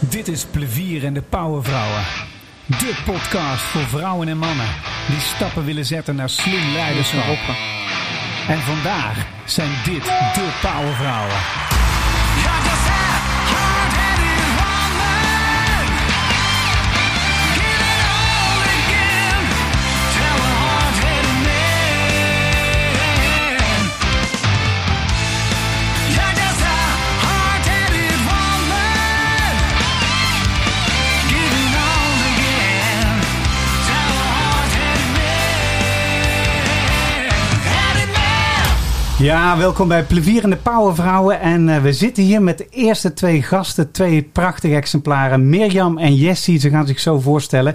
[0.00, 2.02] Dit is Plevier en de Powervrouwen.
[2.66, 4.68] De podcast voor vrouwen en mannen
[5.08, 7.56] die stappen willen zetten naar slim leiderschap.
[8.48, 11.61] En vandaag zijn dit de Powervrouwen.
[39.22, 41.40] Ja, welkom bij Plevierende Powervrouwen.
[41.40, 45.48] En uh, we zitten hier met de eerste twee gasten, twee prachtige exemplaren.
[45.48, 47.74] Mirjam en Jessie, ze gaan zich zo voorstellen.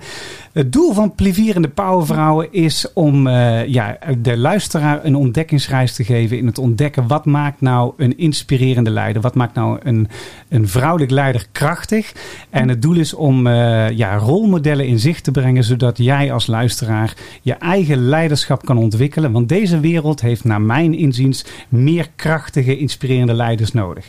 [0.57, 6.37] Het doel van Plevierende Powervrouwen is om uh, ja, de luisteraar een ontdekkingsreis te geven
[6.37, 10.07] in het ontdekken wat maakt nou een inspirerende leider, wat maakt nou een,
[10.49, 12.13] een vrouwelijk leider krachtig.
[12.49, 16.47] En het doel is om uh, ja, rolmodellen in zicht te brengen, zodat jij als
[16.47, 19.31] luisteraar je eigen leiderschap kan ontwikkelen.
[19.31, 24.07] Want deze wereld heeft naar mijn inziens meer krachtige, inspirerende leiders nodig.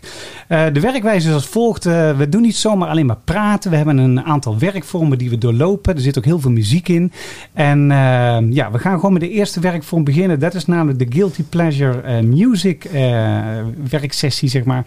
[0.48, 1.84] Uh, de werkwijze is als volgt.
[1.84, 3.70] we doen niet zomaar alleen maar praten.
[3.70, 5.94] We hebben een aantal werkvormen die we doorlopen.
[5.94, 7.12] Er zit ook heel veel muziek in.
[7.53, 10.41] En uh, ja, we gaan gewoon met de eerste werkvorm beginnen.
[10.41, 12.92] Dat is namelijk de Guilty Pleasure uh, Music uh,
[13.91, 14.84] werksessie, zeg maar.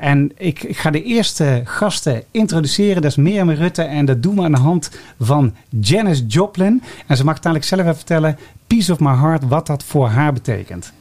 [0.00, 3.02] en ik, ga de eerste gasten introduceren.
[3.02, 3.82] Dat is Mirjam Rutte.
[3.82, 6.82] En dat doen we aan de hand van Janis Joplin.
[7.06, 10.32] En ze mag uiteindelijk zelf even vertellen, Peace of My Heart, wat dat voor haar
[10.32, 10.92] betekent.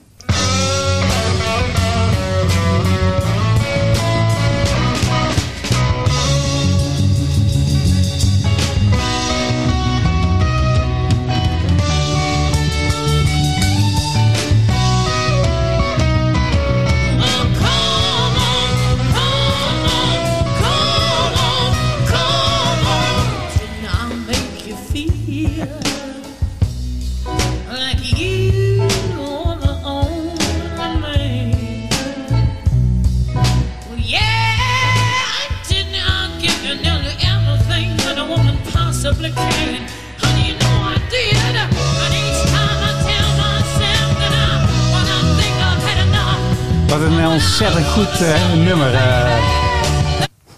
[46.99, 48.93] Wat een ontzettend goed uh, nummer.
[48.93, 49.39] Uh,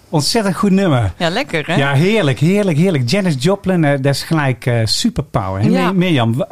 [0.08, 1.12] ontzettend goed nummer.
[1.18, 1.74] Ja, lekker hè?
[1.74, 3.10] Ja, heerlijk, heerlijk, heerlijk.
[3.10, 5.70] Janis Joplin, uh, dat is gelijk superpower.
[5.70, 5.92] Ja.
[5.92, 6.44] Mirjam,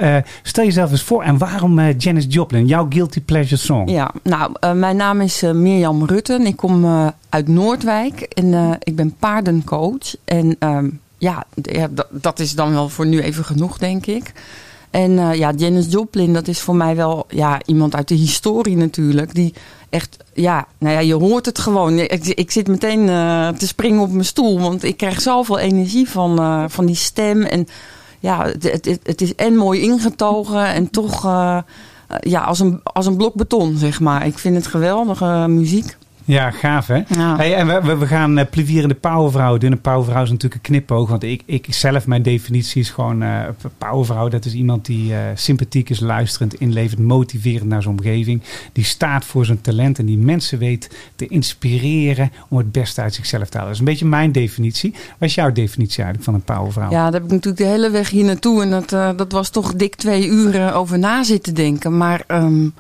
[0.42, 1.22] stel jezelf eens voor.
[1.22, 3.88] En waarom Janis Joplin, jouw guilty pleasure song?
[3.88, 6.46] Ja, nou, mijn naam is Mirjam Rutten.
[6.46, 6.86] Ik kom
[7.28, 10.14] uit Noordwijk en ik ben paardencoach.
[10.24, 11.44] En ehm, ja
[12.10, 14.32] dat is dan wel voor nu even genoeg, denk ik.
[14.90, 18.76] En uh, ja, Janis Joplin, dat is voor mij wel ja, iemand uit de historie
[18.76, 19.34] natuurlijk.
[19.34, 19.54] Die
[19.88, 21.98] echt, ja, nou ja, je hoort het gewoon.
[21.98, 26.08] Ik, ik zit meteen uh, te springen op mijn stoel, want ik krijg zoveel energie
[26.08, 27.42] van, uh, van die stem.
[27.42, 27.66] En
[28.20, 31.22] ja, het, het, het, is en mooi ingetogen en toch
[32.20, 34.26] ja, als, een, als een blok beton, zeg maar.
[34.26, 35.96] Ik vind het geweldige muziek.
[36.30, 37.02] Ja, gaaf hè?
[37.08, 37.36] Ja.
[37.36, 39.72] Hey, en we, we gaan uh, plevierende powervrouw doen.
[39.72, 41.08] Een powervrouw is natuurlijk een knipoog.
[41.08, 43.41] Want ik, ik zelf, mijn definitie is gewoon uh,
[43.78, 44.28] powervrouw.
[44.28, 48.42] Dat is iemand die uh, sympathiek is, luisterend, inlevend, motiverend naar zijn omgeving.
[48.72, 53.14] Die staat voor zijn talent en die mensen weet te inspireren om het beste uit
[53.14, 53.72] zichzelf te halen.
[53.72, 54.91] Dat is een beetje mijn definitie.
[54.91, 56.91] Wat is jouw definitie eigenlijk van een powervrouw?
[56.91, 58.62] Ja, daar heb ik natuurlijk de hele weg hier naartoe.
[58.62, 61.97] En dat, dat was toch dik twee uren over na zitten denken.
[61.97, 62.74] Maar um,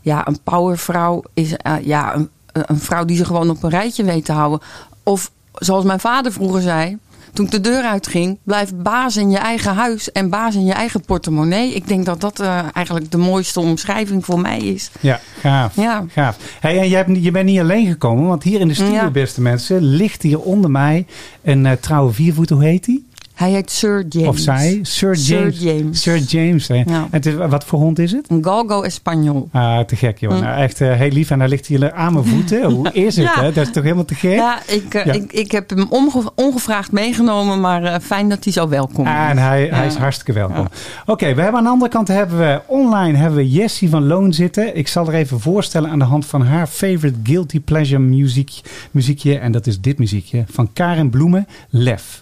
[0.00, 4.24] ja, een powervrouw is ja, een een vrouw die ze gewoon op een rijtje weet
[4.24, 4.60] te houden.
[5.02, 6.98] Of zoals mijn vader vroeger zei.
[7.32, 10.72] Toen ik de deur uitging, blijf baas in je eigen huis en baas in je
[10.72, 11.74] eigen portemonnee.
[11.74, 14.90] Ik denk dat dat uh, eigenlijk de mooiste omschrijving voor mij is.
[15.00, 15.76] Ja, gaaf.
[15.76, 16.04] Ja.
[16.08, 16.36] gaaf.
[16.60, 19.10] Hey, en je, hebt, je bent niet alleen gekomen, want hier in de studio, ja.
[19.10, 21.06] beste mensen, ligt hier onder mij
[21.42, 22.50] een uh, trouwe viervoet.
[22.50, 23.06] Hoe heet die?
[23.42, 24.28] Hij heet Sir James.
[24.28, 24.78] Of zij?
[24.82, 25.58] Sir James.
[25.58, 26.02] Sir James.
[26.02, 26.82] Sir James hè?
[26.86, 27.08] Ja.
[27.10, 28.30] Het is, wat voor hond is het?
[28.30, 29.48] Een Galgo Espanol.
[29.52, 30.32] Ah, te gek joh.
[30.32, 30.40] Mm.
[30.40, 31.30] Nou, echt uh, heel lief.
[31.30, 32.64] En daar ligt hij aan mijn voeten.
[32.74, 33.24] Hoe is het?
[33.24, 33.42] ja.
[33.42, 33.52] hè?
[33.52, 34.34] Dat is toch helemaal te gek?
[34.34, 35.12] Ja, ik, uh, ja.
[35.12, 37.60] ik, ik heb hem onge ongevraagd meegenomen.
[37.60, 39.12] Maar uh, fijn dat hij zo welkom is.
[39.12, 40.64] Ah, en hij, hij is hartstikke welkom.
[40.64, 40.70] Oké,
[41.06, 44.32] okay, we hebben aan de andere kant hebben we online hebben we Jessie van Loon
[44.32, 44.76] zitten.
[44.76, 49.38] Ik zal er even voorstellen aan de hand van haar favorite guilty pleasure muziek, muziekje.
[49.38, 52.21] En dat is dit muziekje van Karin Bloemen, Lef.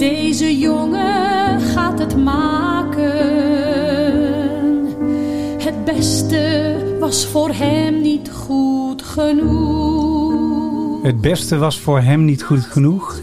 [0.00, 3.10] deze jongen gaat het maken.
[5.62, 11.02] Het beste was voor hem niet goed genoeg.
[11.02, 13.20] Het beste was voor hem niet goed genoeg.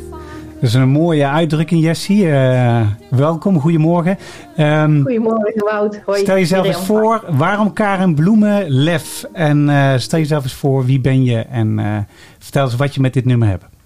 [0.53, 2.31] Dat is een mooie uitdrukking, Jessie.
[2.31, 4.17] Eh, welkom, goedemorgen.
[4.57, 6.01] Um, goedemorgen, Wout.
[6.05, 6.19] Hoi.
[6.19, 9.25] Stel jezelf eens voor, waarom Karen Bloemen, Lef?
[9.33, 11.37] En uh, stel jezelf eens voor, wie ben je?
[11.37, 11.97] En uh,
[12.39, 13.76] vertel eens wat je met dit nummer hebt.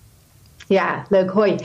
[0.71, 1.29] Ja, leuk.
[1.29, 1.55] Hoi.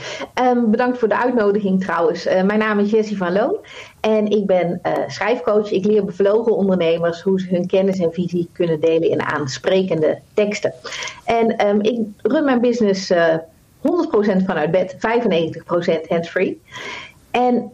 [0.41, 2.23] Um, bedankt voor de uitnodiging trouwens.
[2.23, 3.57] mijn naam is Jessie van Loon
[3.99, 5.71] en ik ben schrijfcoach.
[5.71, 10.73] Ik leer bevlogen ondernemers hoe ze hun kennis en visie kunnen delen in aansprekende teksten.
[11.25, 13.15] En um, ik run mijn business 100%
[14.45, 14.97] vanuit bed, 95%
[16.07, 16.61] hands-free.
[17.31, 17.71] En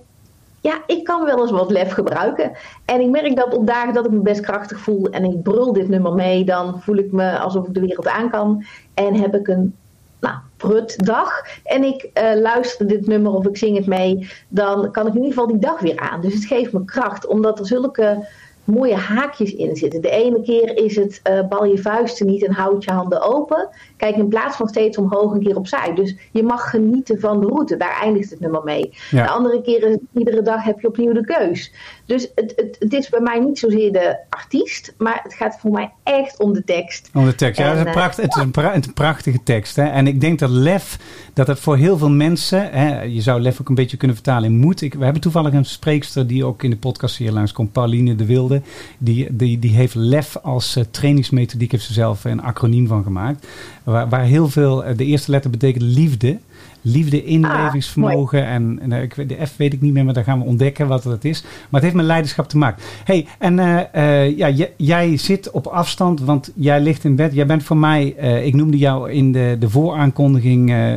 [0.61, 2.51] ja, ik kan wel eens wat lef gebruiken.
[2.85, 5.73] En ik merk dat op dagen dat ik me best krachtig voel en ik brul
[5.73, 8.65] dit nummer mee, dan voel ik me alsof ik de wereld aan kan.
[8.93, 9.75] En heb ik een
[10.23, 11.31] nou, prut dag
[11.63, 15.23] en ik uh, luister dit nummer of ik zing het mee, dan kan ik in
[15.23, 16.21] ieder geval die dag weer aan.
[16.21, 18.27] Dus het geeft me kracht, omdat er zulke
[18.63, 20.01] mooie haakjes in zitten.
[20.01, 23.69] De ene keer is het uh, bal je vuisten niet en houd je handen open.
[23.97, 25.93] Kijk, in plaats van steeds omhoog een keer opzij.
[25.95, 27.77] Dus je mag genieten van de route.
[27.77, 28.93] Daar eindigt het nummer mee.
[29.11, 31.73] De andere keer is iedere dag heb je opnieuw de keus.
[32.05, 35.71] Dus het, het, het, is bij mij niet zozeer de artiest, maar het gaat voor
[35.71, 37.09] mij echt om de tekst.
[37.13, 37.65] Om de tekst, ja.
[37.65, 39.75] het, is een, eh, pracht, het is een, een, prachtige tekst.
[39.75, 39.83] Hè?
[39.83, 40.99] En ik denk dat lef,
[41.33, 44.49] dat het voor heel veel mensen, hè, je zou lef ook een beetje kunnen vertalen
[44.49, 44.81] in moed.
[44.81, 48.25] Ik, we hebben toevallig een spreekster die ook in de podcast hier langskomt, Pauline de
[48.25, 48.61] Wilde.
[48.97, 53.47] Die, die, die heeft lef als uh, trainingsmethodiek, heeft ze zelf een acroniem van gemaakt.
[53.83, 56.37] Waar, waar heel veel, eh, de eerste letter betekent liefde
[56.83, 58.41] liefde, inlevingsvermogen.
[58.41, 60.87] Ah, en, en ik, de F weet ik niet meer, maar daar gaan we ontdekken
[60.87, 61.41] wat dat is.
[61.41, 62.83] Maar het heeft met leiderschap te maken.
[63.03, 67.33] hey, en uh, uh, ja, jij zit op afstand, want jij ligt in bed.
[67.33, 70.51] Jij bent voor mij, uh, ik noemde jou in de, de vooraankondiging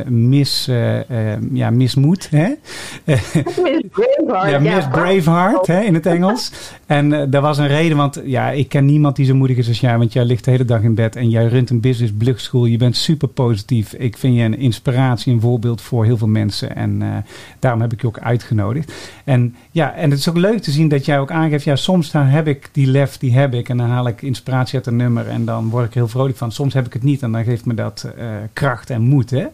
[0.07, 0.65] Miss,
[1.53, 2.29] ja, Miss Moed.
[2.29, 2.47] Hè?
[3.05, 4.49] Miss Braveheart.
[4.49, 6.51] Ja, Miss Braveheart hè, in het Engels.
[6.85, 9.79] En daar was een reden, want ja, ik ken niemand die zo moedig is als
[9.79, 9.97] jij.
[9.97, 12.65] Want jij ligt de hele dag in bed en jij runt een business school.
[12.65, 13.93] Je bent super positief.
[13.93, 16.75] Ik vind je een inspiratie, een voorbeeld voor heel veel mensen.
[16.75, 17.15] En uh,
[17.59, 18.93] daarom heb ik je ook uitgenodigd.
[19.23, 22.11] En ja, en het is ook leuk te zien dat jij ook aangeeft, ja, soms
[22.11, 23.69] dan heb ik die lef, die heb ik.
[23.69, 26.51] En dan haal ik inspiratie uit een nummer en dan word ik heel vrolijk van.
[26.51, 29.45] Soms heb ik het niet en dan geeft me dat uh, kracht en moed, hè?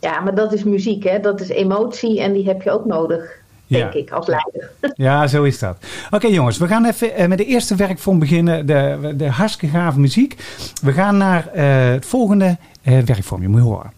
[0.00, 1.20] Ja, maar dat is muziek, hè?
[1.20, 3.40] Dat is emotie en die heb je ook nodig
[3.78, 4.70] denk ik, als leider.
[4.94, 5.76] Ja, zo is dat.
[6.10, 8.66] Oké jongens, we gaan even uh, met de eerste werkvorm beginnen.
[8.66, 10.36] De, de hartstikke gave muziek.
[10.82, 13.42] We gaan naar uh, het volgende uh, werkvorm.
[13.42, 13.92] Je moet horen.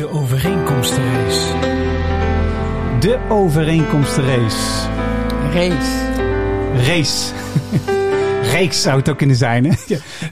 [0.00, 1.58] De overeenkomstenrace.
[3.00, 4.88] De overeenkomstenrace.
[5.52, 6.06] Race.
[6.74, 7.32] Race.
[8.54, 9.64] reeks zou het ook kunnen zijn.
[9.64, 9.74] Hè?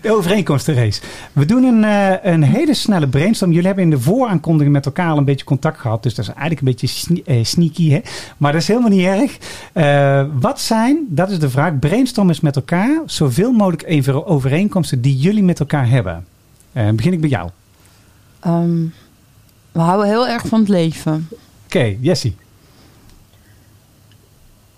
[0.00, 1.00] De overeenkomstenrace.
[1.32, 3.50] We doen een, uh, een hele snelle brainstorm.
[3.50, 6.02] Jullie hebben in de vooraankondiging met elkaar al een beetje contact gehad.
[6.02, 7.90] Dus dat is eigenlijk een beetje sne uh, sneaky.
[7.90, 8.00] Hè?
[8.36, 9.38] Maar dat is helemaal niet erg.
[9.74, 15.16] Uh, wat zijn, dat is de vraag, brainstorm is met elkaar zoveel mogelijk overeenkomsten die
[15.16, 16.26] jullie met elkaar hebben.
[16.72, 17.50] begin ik bij jou.
[18.46, 18.92] Um,
[19.72, 21.28] we houden heel erg van het leven.
[21.30, 22.36] Oké, okay, Jessie.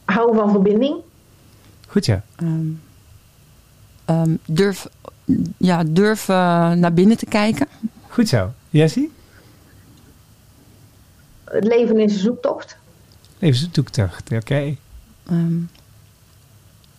[0.04, 0.96] Houden van verbinding.
[1.86, 2.22] Goed ja.
[2.42, 2.80] Um,
[4.06, 4.88] um, durf,
[5.56, 6.36] ja, durf uh,
[6.72, 7.66] naar binnen te kijken.
[8.08, 8.52] Goed zo.
[8.70, 9.12] Jessie?
[11.44, 12.76] Het leven is een zoektocht.
[13.38, 14.36] Leven is een zoektocht, oké.
[14.36, 14.78] Okay.
[15.30, 15.70] Um,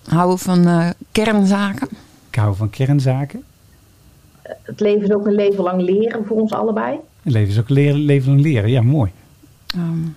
[0.07, 1.87] houden van uh, kernzaken.
[2.29, 3.43] Ik hou van kernzaken.
[4.41, 6.99] Het leven is ook een leven lang leren voor ons allebei.
[7.21, 9.11] Het leven is ook een leven lang leren, ja, mooi.
[9.75, 10.15] Um,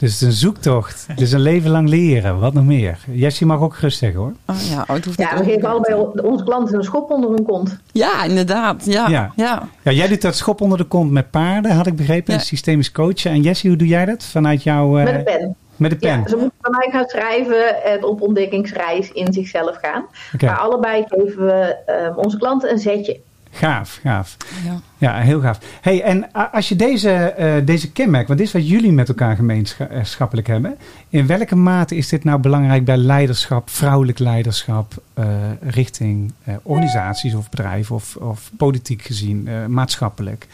[0.00, 1.04] Dus het is een zoektocht.
[1.08, 2.38] Het is een leven lang leren.
[2.38, 2.98] Wat nog meer?
[3.12, 4.32] Jessie mag ook gerust zeggen hoor.
[4.46, 7.78] Oh, ja, oh, ja, we geven allebei onze klanten een schop onder hun kont.
[7.92, 8.84] Ja, inderdaad.
[8.84, 9.32] Ja, ja.
[9.36, 9.68] ja.
[9.82, 12.34] ja jij doet dat schop onder de kont met paarden, had ik begrepen.
[12.34, 12.40] Ja.
[12.40, 13.30] Systemisch coachen.
[13.30, 14.24] En Jessie, hoe doe jij dat?
[14.24, 14.98] Vanuit jouw...
[14.98, 15.04] Uh...
[15.04, 15.56] Met een pen.
[15.80, 16.18] Met de pen?
[16.18, 20.04] Ja, ze moeten bij mij gaan schrijven en op ontdekkingsreis in zichzelf gaan.
[20.34, 20.50] Okay.
[20.50, 21.76] Maar allebei geven we
[22.10, 23.20] uh, onze klanten een zetje.
[23.50, 24.36] Gaaf, gaaf.
[24.64, 25.58] Ja, ja heel gaaf.
[25.80, 29.36] Hey, en als je deze, uh, deze kenmerk, want dit is wat jullie met elkaar
[29.36, 30.78] gemeenschappelijk hebben.
[31.08, 35.24] In welke mate is dit nou belangrijk bij leiderschap, vrouwelijk leiderschap, uh,
[35.60, 40.46] richting uh, organisaties of bedrijven of, of politiek gezien, maatschappelijk?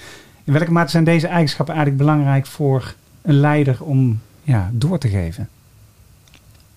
[0.45, 5.09] In welke mate zijn deze eigenschappen eigenlijk belangrijk voor een leider om ja, door te
[5.09, 5.49] geven?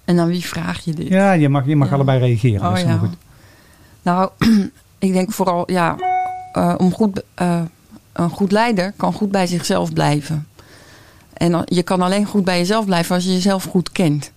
[0.06, 1.08] En aan wie vraag je dit?
[1.08, 1.96] Ja, je mag, je mag ja.
[1.96, 2.62] allebei reageren.
[2.62, 2.98] Oh, dat is ja.
[2.98, 3.16] goed.
[4.02, 4.30] Nou,
[5.08, 5.96] ik denk vooral, ja,
[6.54, 7.62] uh, om goed, uh,
[8.14, 10.48] een goed leider kan goed bij zichzelf blijven.
[11.34, 14.32] En je kan alleen goed bij jezelf blijven als je jezelf goed kent.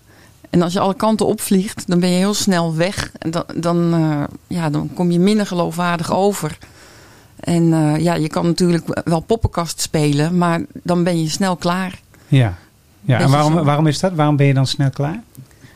[0.51, 3.13] En als je alle kanten opvliegt, dan ben je heel snel weg.
[3.19, 6.59] En dan, dan, eh, ja, dan kom je minder geloofwaardig over.
[7.41, 12.01] En eh, ja, je kan natuurlijk wel poppenkast spelen, maar dan ben je snel klaar.
[12.29, 12.59] Ja,
[13.03, 13.21] ja.
[13.21, 14.13] en waarom, waarom is dat?
[14.13, 15.23] Waarom ben je dan snel klaar?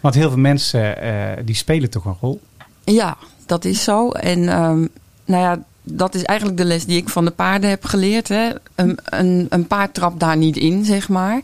[0.01, 2.41] Want heel veel mensen eh, die spelen toch een rol.
[2.85, 3.17] Ja,
[3.47, 4.11] dat is zo.
[4.11, 4.87] En ehm,
[5.25, 8.29] nou ja, dat is eigenlijk de les die ik van de paarden heb geleerd.
[8.29, 8.51] Hè.
[8.75, 11.41] Een, een, een paard trapt daar niet in, zeg maar.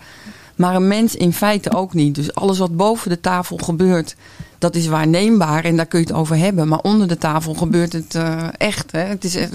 [0.55, 2.15] Maar een mens in feite ook niet.
[2.15, 4.17] Dus alles wat boven de tafel gebeurt,
[4.59, 6.69] dat is waarneembaar en daar kun je het over hebben.
[6.69, 8.93] Maar onder de tafel gebeurt het eh, echt.
[8.93, 9.01] Hè.
[9.01, 9.53] Het is echt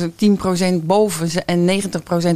[0.81, 1.81] 10% boven en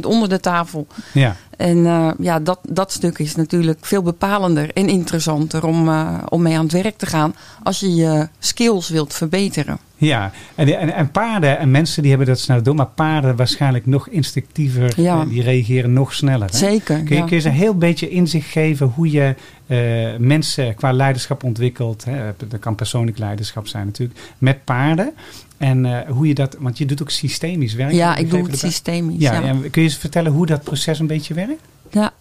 [0.06, 0.86] onder de tafel.
[1.12, 6.18] Ja, En eh, ja, dat, dat stuk is natuurlijk veel bepalender en interessanter om, eh,
[6.28, 9.78] om mee aan het werk te gaan als je je skills wilt verbeteren.
[9.96, 10.30] ja.
[10.54, 12.74] En, en, en paarden en mensen die hebben dat sneller door.
[12.74, 15.00] Maar paarden waarschijnlijk nog instinctiever.
[15.00, 15.20] Ja.
[15.20, 16.50] eh, die reageren nog sneller.
[16.50, 16.56] Hè?
[16.56, 16.96] Zeker.
[16.96, 17.26] Kun je, ja.
[17.26, 19.34] kun je ze een heel beetje inzicht geven hoe je
[20.18, 22.04] mensen qua leiderschap ontwikkelt?
[22.04, 22.32] Hè?
[22.48, 24.20] Dat kan persoonlijk leiderschap zijn natuurlijk.
[24.38, 25.12] Met paarden.
[25.62, 27.92] En eh, hoe je dat, want je doet ook systemisch werk.
[27.92, 28.70] Ja, ik doe het erbij.
[28.70, 29.20] systemisch.
[29.20, 31.62] Ja, kun je eens vertellen hoe dat proces een beetje werkt?
[31.90, 32.12] ja.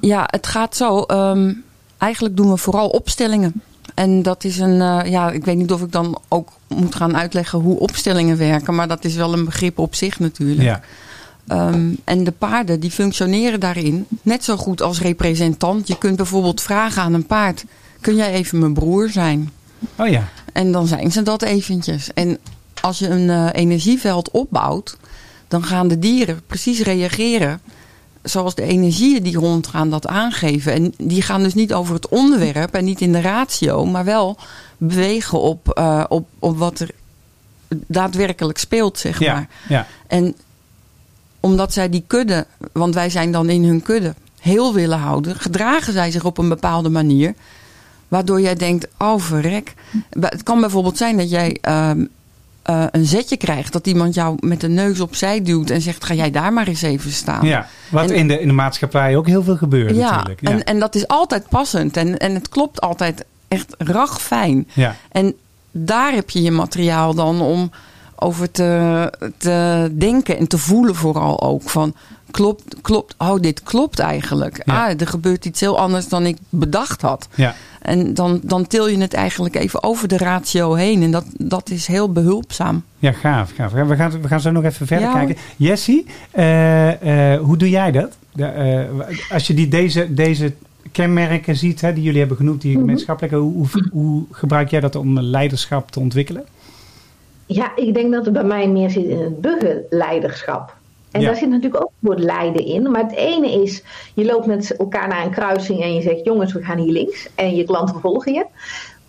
[0.00, 1.00] ja het gaat zo.
[1.00, 1.52] ehm,
[1.98, 3.52] eigenlijk doen we vooral opstellingen.
[3.94, 7.16] En dat is een, eh, ja, ik weet niet of ik dan ook moet gaan
[7.16, 10.62] uitleggen hoe opstellingen werken, maar dat is wel een begrip op zich natuurlijk.
[10.62, 10.80] Ja,
[11.46, 15.88] Ehm, en de paarden die functioneren daarin net zo goed als representant.
[15.88, 17.64] Je kunt bijvoorbeeld vragen aan een paard:
[18.00, 19.50] kun jij even mijn broer zijn?
[19.96, 20.28] oh ja.
[20.52, 22.12] En dan zijn ze dat eventjes.
[22.12, 22.38] En
[22.84, 24.96] als je een eh, energieveld opbouwt,
[25.48, 27.60] dan gaan de dieren precies reageren
[28.22, 30.72] zoals de energieën die rondgaan dat aangeven.
[30.72, 34.36] En die gaan dus niet over het onderwerp en niet in de ratio, maar wel
[34.76, 36.90] bewegen op, eh, op, op wat er
[37.68, 39.48] daadwerkelijk speelt, zeg Ja, maar.
[39.68, 40.34] ja, En
[41.40, 45.92] omdat zij die kudde, want wij zijn dan in hun kudde, heel willen houden, gedragen
[45.92, 47.34] zij zich op een bepaalde manier.
[48.08, 49.74] Waardoor jij denkt, oh verrek.
[50.20, 52.04] Het kan bijvoorbeeld zijn dat jij ehm,
[52.64, 53.72] eh, een zetje krijgt.
[53.72, 56.82] Dat iemand jou met de neus opzij duwt en zegt, ga jij daar maar eens
[56.82, 57.46] even staan.
[57.46, 57.66] ja.
[57.90, 60.40] Wat En- in, de, in de maatschappij ook heel veel gebeurt Ja, natuurlijk.
[60.40, 60.50] Ja.
[60.50, 61.96] En, en dat is altijd passend.
[61.96, 64.68] En, en het klopt altijd echt ragfijn.
[64.72, 64.96] ja.
[65.12, 65.34] En
[65.70, 67.70] daar heb je je materiaal dan om
[68.16, 71.62] over te, te denken en te voelen vooral ook.
[71.70, 71.94] Van
[72.30, 74.62] klopt, klopt, oh dit klopt eigenlijk.
[74.64, 74.84] Ja.
[74.88, 77.28] Ah, er gebeurt iets heel anders dan ik bedacht had.
[77.34, 77.54] ja.
[77.84, 81.02] En dan, dan til je het eigenlijk even over de ratio heen.
[81.02, 82.82] En dat, dat is heel behulpzaam.
[82.98, 83.72] Ja, gaaf, gaaf.
[83.72, 85.12] We gaan, we gaan zo nog even verder Ja.
[85.14, 85.36] kijken.
[85.56, 88.16] Jessie, eh, eh, hoe doe jij dat?
[88.32, 90.52] De, eh, als je die, deze, deze
[90.92, 92.80] kenmerken ziet, hè, die jullie hebben genoemd, die Mhm.
[92.80, 96.44] gemeenschappelijke, hoe, hoe, hoe gebruik jij dat om leiderschap te ontwikkelen?
[97.46, 100.76] Ja, ik denk dat het bij mij meer zit in het buggenleiderschap.
[101.14, 101.26] En Ja.
[101.26, 102.90] daar zit natuurlijk ook het woord leiden in.
[102.90, 103.82] Maar het ene is,
[104.14, 107.28] je loopt met elkaar naar een kruising en je zegt, jongens, we gaan hier links.
[107.34, 108.46] En je klanten volgen je.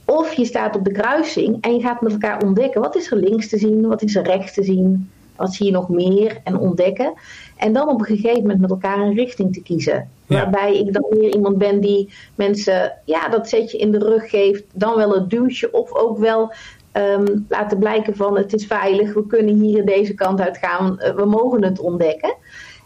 [0.05, 3.17] Of je staat op de kruising en je gaat met elkaar ontdekken, wat is er
[3.17, 6.59] links te zien, wat is er rechts te zien, wat zie je nog meer en
[6.59, 7.13] ontdekken.
[7.57, 10.09] En dan op een gegeven moment met elkaar een richting te kiezen.
[10.25, 10.35] Ja.
[10.41, 14.63] Waarbij ik dan weer iemand ben die mensen ja, dat zetje in de rug geeft.
[14.73, 16.53] Dan wel het duwtje of ook wel
[16.95, 19.13] ehm, laten blijken van het is veilig.
[19.13, 20.99] We kunnen hier deze kant uit gaan.
[20.99, 22.33] eh, we mogen het ontdekken.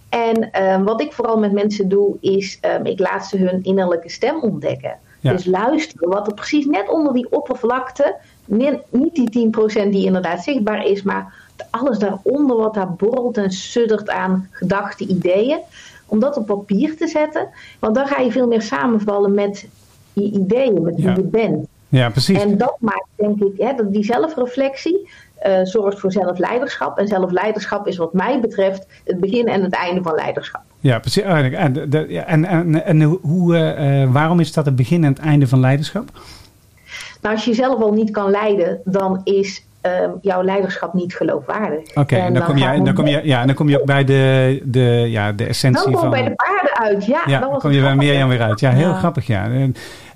[0.09, 4.09] En ehm, wat ik vooral met mensen doe is ehm, ik laat ze hun innerlijke
[4.09, 4.97] stem ontdekken.
[5.19, 5.31] Ja.
[5.31, 9.29] Dus luisteren wat er precies net onder die oppervlakte, niet die
[9.85, 11.33] 10% die inderdaad zichtbaar is, maar
[11.69, 15.59] alles daaronder wat daar borrelt en suddert aan gedachten, ideeën,
[16.05, 17.47] om dat op papier te zetten.
[17.79, 19.67] Want dan ga je veel meer samenvallen met
[20.13, 21.15] je ideeën, met wie Ja.
[21.15, 21.67] je bent.
[21.89, 22.41] Ja, precies.
[22.41, 26.97] En dat maakt, denk ik, hè, dat die zelfreflectie eh, zorgt voor zelfleiderschap.
[26.97, 30.61] En zelfleiderschap is, wat mij betreft, het begin en het einde van leiderschap.
[30.79, 31.23] Ja, precies.
[31.23, 31.75] Oh, En,
[32.25, 35.59] en, en, en, hoe, eh, eh, waarom is dat het begin en het einde van
[35.59, 36.09] leiderschap?
[37.21, 41.95] Nou, als je jezelf al niet kan leiden, dan is ehm, jouw leiderschap niet geloofwaardig.
[41.95, 44.61] Oké, en dan, kom je, dan, kom je, ja, dan kom je ook bij de,
[44.63, 46.09] de, ja, de essentie Dan kom van...
[46.09, 47.05] je bij de paarden uit.
[47.05, 47.95] Ja, dan was kom je bij.
[47.95, 48.59] Mirjam weer uit.
[48.59, 48.97] Ja, heel Ja.
[48.97, 49.27] grappig.
[49.27, 49.47] Ja.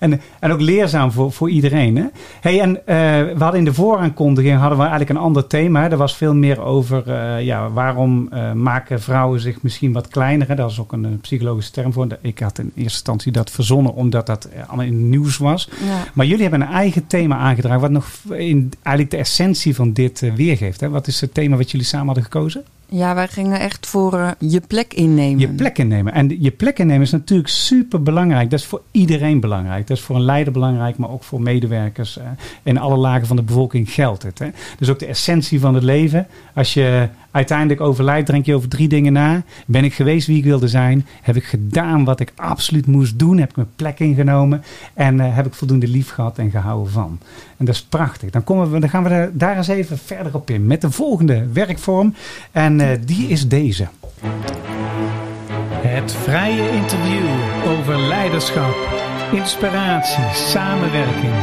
[0.04, 1.96] En, en, ook leerzaam voor, voor iedereen.
[1.96, 2.06] Hè?
[2.42, 2.96] Hey, en eh,
[3.36, 5.82] we hadden in de vooraankondiging hadden we eigenlijk een ander thema.
[5.82, 5.90] Hè?
[5.90, 10.48] Er was veel meer over eh, ja, waarom eh, maken vrouwen zich misschien wat kleiner.
[10.48, 10.56] Hè?
[10.56, 12.08] Dat is ook een, psychologische term voor.
[12.22, 15.70] Ik had in eerste instantie dat verzonnen omdat dat allemaal in het nieuws was.
[15.86, 16.04] Ja.
[16.14, 17.82] Maar jullie hebben een eigen thema aangedragen.
[17.82, 20.80] Wat nog in, eigenlijk de essentie van dit weergeeft.
[20.80, 20.90] Hè?
[20.90, 22.64] Wat is het thema wat jullie samen hadden gekozen?
[22.96, 25.40] Ja, wij gingen echt voor eh, je plek innemen.
[25.40, 26.14] Je plek innemen.
[26.14, 28.50] En je plek innemen is natuurlijk super belangrijk.
[28.50, 29.88] Dat is voor iedereen belangrijk.
[29.88, 32.18] Dat is voor een leider belangrijk, maar ook voor medewerkers.
[32.18, 32.26] eh,
[32.64, 34.40] in alle lagen van de bevolking geldt het.
[34.40, 34.48] Hè.
[34.78, 36.28] Dus ook de essentie van het leven.
[36.54, 39.44] Als je uiteindelijk overlijdt, denk je over drie dingen na.
[39.66, 41.06] Ben ik geweest wie ik wilde zijn?
[41.22, 43.38] Heb ik gedaan wat ik absoluut moest doen?
[43.38, 44.64] Heb ik mijn plek ingenomen?
[44.94, 47.20] En eh, heb ik voldoende lief gehad en gehouden van?
[47.58, 48.30] En dat is prachtig.
[48.30, 51.48] Dan, komen we, dan gaan we daar- eens even verder op in met de volgende
[51.54, 52.14] werkvorm.
[52.52, 53.88] En eh, die is deze.
[55.82, 57.24] Het vrije interview
[57.68, 58.76] over leiderschap,
[59.32, 61.34] inspiratie, samenwerking,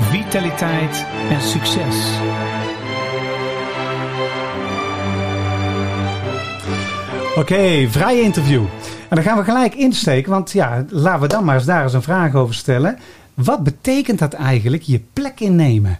[0.00, 1.96] vitaliteit en succes.
[7.36, 8.64] Oké, vrije interview.
[9.08, 11.92] En dan gaan we gelijk insteken, want ja, laten we dan maar eens daar eens
[11.92, 12.98] een vraag over stellen.
[13.34, 15.98] Wat betekent dat eigenlijk, je plek innemen?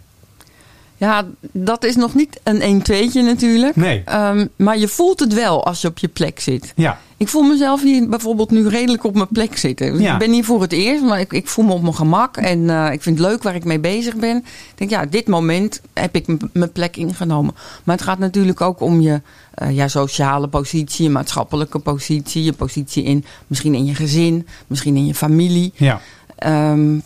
[1.03, 3.77] Ja, dat is nog niet een 1 2 natuurlijk.
[3.77, 4.03] Nee.
[4.05, 6.73] Ehm, maar je voelt het wel als je op je plek zit.
[6.77, 10.01] Ja, Ik voel mezelf hier bijvoorbeeld nu redelijk op mijn plek zitten.
[10.01, 10.13] Ja.
[10.13, 12.37] Ik ben hier voor het eerst, maar ik, ik voel me op mijn gemak.
[12.37, 14.37] En eh, ik vind het leuk waar ik mee bezig ben.
[14.37, 14.45] Ik
[14.75, 17.55] denk, ja, dit moment heb ik mijn plek ingenomen.
[17.85, 19.21] Maar het gaat natuurlijk ook om je
[19.55, 22.45] eh, ja, sociale positie, je maatschappelijke positie.
[22.45, 25.73] Je positie in, misschien in je gezin, misschien in je familie.
[25.77, 26.01] ja.
[26.37, 26.99] Ehm,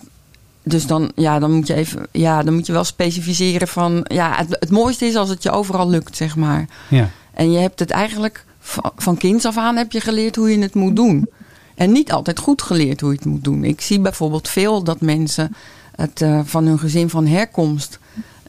[0.68, 4.36] dus dan, ja, dan moet je even, ja, dan moet je wel specificeren van, ja,
[4.36, 6.68] het, het mooiste is als het je overal lukt, zeg maar.
[6.88, 7.10] ja.
[7.34, 10.58] En je hebt het eigenlijk van, van kinds af aan heb je geleerd hoe je
[10.58, 11.28] het moet doen.
[11.74, 13.64] En niet altijd goed geleerd hoe je het moet doen.
[13.64, 15.56] Ik zie bijvoorbeeld veel dat mensen
[15.96, 17.98] het eh, van hun gezin van herkomst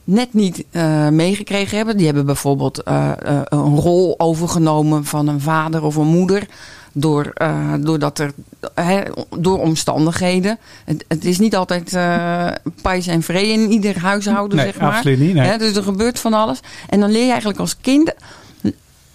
[0.04, 1.98] net niet eh, meegekregen hebben.
[1.98, 3.12] Die hebben bijvoorbeeld eh,
[3.44, 6.48] een rol overgenomen van een vader of een moeder.
[6.92, 8.34] Door, eh, doordat er,
[9.40, 10.58] door omstandigheden.
[10.86, 11.98] Het, het is niet altijd
[12.82, 14.94] pais en vree in ieder huishouden, Nee, zeg maar.
[14.94, 15.34] absoluut niet.
[15.34, 15.58] Nee.
[15.58, 16.60] Dus er gebeurt van alles.
[16.90, 18.14] En dan leer je eigenlijk als kind,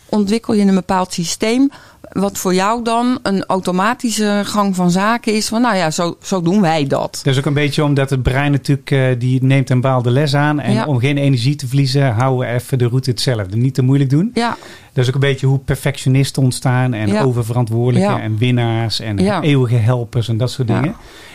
[0.09, 1.71] ontwikkel je een bepaald systeem.
[2.12, 5.49] Wat voor jou dan een automatische gang van zaken is.
[5.49, 7.21] Van nou ja, zo, zo doen wij dat.
[7.23, 10.35] Dat is ook een beetje omdat het brein natuurlijk, eh, die neemt een bepaalde les
[10.35, 10.61] aan.
[10.61, 10.85] En Ja.
[10.87, 13.57] om geen energie te verliezen, houden we even de route hetzelfde.
[13.57, 14.31] Niet te moeilijk doen.
[14.35, 14.57] Ja,
[14.92, 16.95] Dat is ook een beetje hoe perfectionisten ontstaan.
[16.95, 17.23] En Ja.
[17.23, 20.95] oververantwoordelijke en winnaars en eeuwige helpers en dat soort dingen.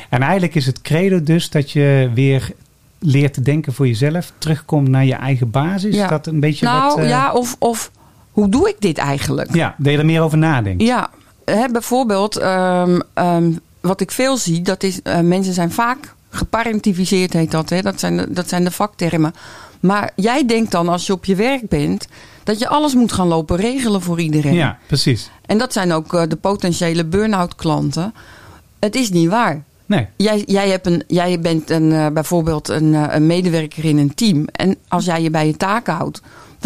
[0.10, 2.52] En eigenlijk is het credo dus dat je weer
[3.00, 4.32] leert te denken voor jezelf.
[4.38, 5.96] Terugkomt naar je eigen basis.
[5.96, 6.04] Ja.
[6.04, 6.98] Is dat een beetje nou wat...
[6.98, 7.92] eh, ja, of, of
[8.38, 9.56] hoe doe ik dit eigenlijk?
[9.56, 10.84] ja, dat je er meer over nadenkt.
[10.84, 11.10] Ja,
[11.46, 17.34] hè, bijvoorbeeld, ehm, ehm, wat ik veel zie, dat is, eh, mensen zijn vaak geparentificeerd,
[17.34, 17.70] heet dat.
[17.70, 17.82] Hè?
[17.82, 19.34] Dat, zijn de, dat zijn de vaktermen.
[19.80, 22.08] Maar jij denkt dan, als je op je werk bent,
[22.44, 24.54] dat je alles moet gaan lopen regelen voor iedereen.
[24.54, 25.30] Ja, precies.
[25.46, 28.14] En dat zijn ook eh, de potentiële burn-out klanten.
[28.80, 29.64] Het is niet waar.
[29.86, 34.14] Nee, Jij, jij, hebt een, jij bent een, eh, bijvoorbeeld een, een medewerker in een
[34.14, 34.48] team.
[34.52, 36.22] En als jij je bij je taken houdt,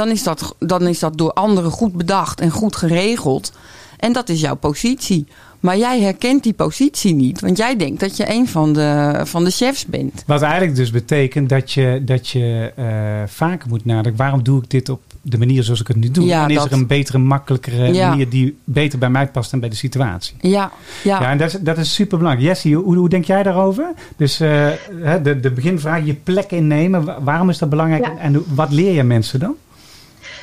[0.06, 3.52] dan is, dat, dan is dat door anderen goed bedacht en goed geregeld.
[4.00, 5.26] En dat is jouw positie.
[5.60, 9.44] Maar jij herkent die positie niet, want jij denkt dat je een van de, van
[9.44, 10.24] de chefs bent.
[10.28, 12.86] Wat eigenlijk dus betekent dat je, dat je eh,
[13.26, 14.16] vaker moet nadenken.
[14.16, 16.26] Waarom doe ik dit op de manier zoals ik het nu doe?
[16.26, 18.10] Ja, en is dat- er een betere, makkelijkere Ja.
[18.10, 20.36] manier die beter bij mij past en bij de situatie?
[20.40, 20.72] Ja,
[21.04, 21.22] ja.
[21.22, 22.48] Ja, en dat is, dat is super belangrijk.
[22.48, 23.92] Jessie, hoe, hoe denk jij daarover?
[24.18, 24.68] Dus eh,
[25.02, 27.06] hè, de, de beginvraag, je plek innemen.
[27.06, 28.18] Wa- Waarom is dat belangrijk Ja.
[28.18, 29.56] en, wat leer je mensen dan?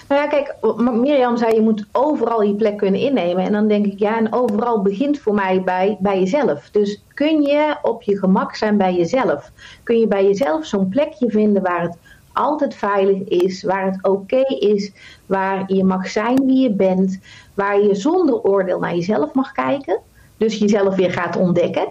[0.09, 3.45] Nou ja, kijk, Mirjam zei je moet overal je plek kunnen innemen.
[3.45, 6.71] En dan denk ik, ja, en overal begint voor mij bij, bij jezelf.
[6.71, 9.51] Dus kun je op je gemak zijn bij jezelf?
[9.83, 11.99] Kun je bij jezelf zo'n plekje vinden waar het
[12.33, 14.93] altijd veilig is, waar het oké is,
[15.27, 17.19] waar je mag zijn wie je bent,
[17.55, 20.01] waar je zonder oordeel naar jezelf mag kijken?
[20.39, 21.89] Dus jezelf weer gaat ontdekken.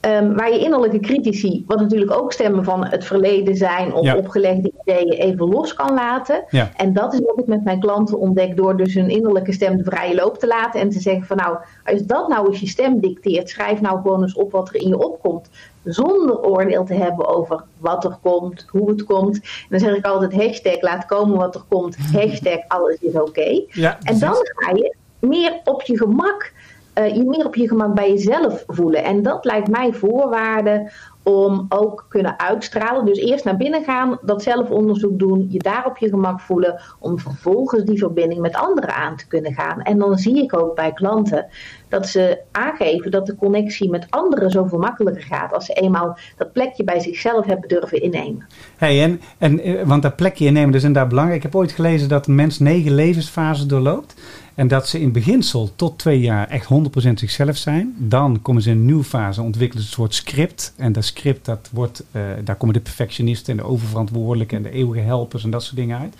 [0.00, 4.16] Ehm, waar je innerlijke critici, wat natuurlijk ook stemmen van het verleden zijn of Ja.
[4.16, 6.44] opgelegde ideeën, even los kan laten.
[6.50, 6.70] Ja.
[6.76, 9.84] En dat is wat ik met mijn klanten ontdek door dus hun innerlijke stem de
[9.84, 10.80] vrije loop te laten.
[10.80, 14.22] En te zeggen van nou, als dat nou eens je stem dicteert, schrijf nou gewoon
[14.22, 15.48] eens op wat er in je opkomt.
[15.84, 19.34] Zonder oordeel te hebben over wat er komt, hoe het komt.
[19.36, 21.96] En dan zeg ik altijd hashtag laat komen wat er komt.
[22.12, 23.62] Hashtag alles is oké.
[23.70, 26.52] Ja, En dan ga je meer op je gemak,
[27.00, 29.04] eh, je meer op je gemak bij jezelf voelen.
[29.04, 30.90] En dat lijkt mij voorwaarde
[31.22, 33.04] om ook kunnen uitstralen.
[33.04, 37.18] Dus eerst naar binnen gaan, dat zelfonderzoek doen, je daar op je gemak voelen, om
[37.18, 39.82] vervolgens die verbinding met anderen aan te kunnen gaan.
[39.82, 41.46] En dan zie ik ook bij klanten
[41.88, 46.52] dat ze aangeven dat de connectie met anderen zoveel makkelijker gaat als ze eenmaal dat
[46.52, 48.46] plekje bij zichzelf hebben durven innemen.
[48.76, 51.38] Hey, en, en, eh, want dat plekje innemen is inderdaad belangrijk.
[51.44, 54.14] Ik heb ooit gelezen dat een mens negen levensfasen doorloopt.
[54.54, 56.68] En dat ze in beginsel tot twee jaar echt
[57.08, 57.94] 100% zichzelf zijn.
[57.98, 60.72] Dan komen ze in een nieuwe fase, ontwikkelen ze een soort script.
[60.76, 64.70] En dat script dat wordt, eh, daar komen de perfectionisten en de oververantwoordelijken en de
[64.70, 66.14] eeuwige helpers en dat soort dingen uit.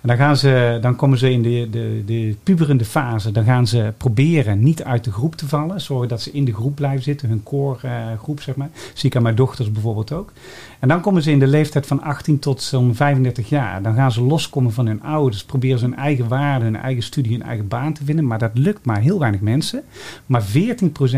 [0.00, 3.66] En dan, gaan ze, dan komen ze in de, de, de puberende fase, dan gaan
[3.66, 5.80] ze proberen niet uit de groep te vallen.
[5.80, 8.70] Zorgen dat ze in de groep blijven zitten, hun koorgroep zeg maar.
[8.94, 10.32] Zie ik aan mijn dochters bijvoorbeeld ook.
[10.78, 13.82] En dan komen ze in de leeftijd van 18 tot zo'n 35 jaar.
[13.82, 17.32] Dan gaan ze loskomen van hun ouders, proberen ze hun eigen waarde, hun eigen studie,
[17.32, 18.26] hun eigen baan te vinden.
[18.26, 19.82] Maar dat lukt maar heel weinig mensen.
[20.26, 20.44] Maar 14%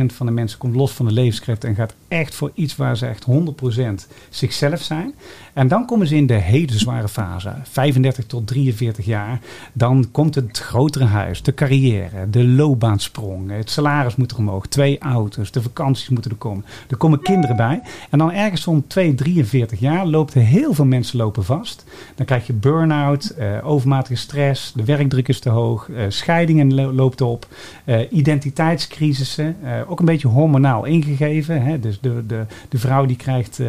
[0.07, 3.07] van de mensen komt los van de levenskracht en gaat echt voor iets waar ze
[3.07, 5.15] echt 100% zichzelf zijn.
[5.53, 9.41] En dan komen ze in de hele zware fase, 35 tot 43 jaar.
[9.73, 14.99] Dan komt het grotere huis, de carrière, de loopbaansprong, het salaris moet er omhoog, twee
[14.99, 16.65] auto's, de vakanties moeten er komen.
[16.89, 17.81] Er komen kinderen bij.
[18.11, 21.85] En dan ergens om 2, 43 jaar loopt heel veel mensen lopen vast.
[22.15, 26.05] Dan krijg je burn-out, eh, overmatige stress, de werkdruk is te hoog, eh,
[26.45, 27.47] scheidingen lo loopt op,
[27.85, 31.63] eh, identiteitscrisissen, eh, ook een beetje hormonaal ingegeven.
[31.63, 31.81] Hè?
[31.81, 33.67] Dus de, de, de vrouw die krijgt eh,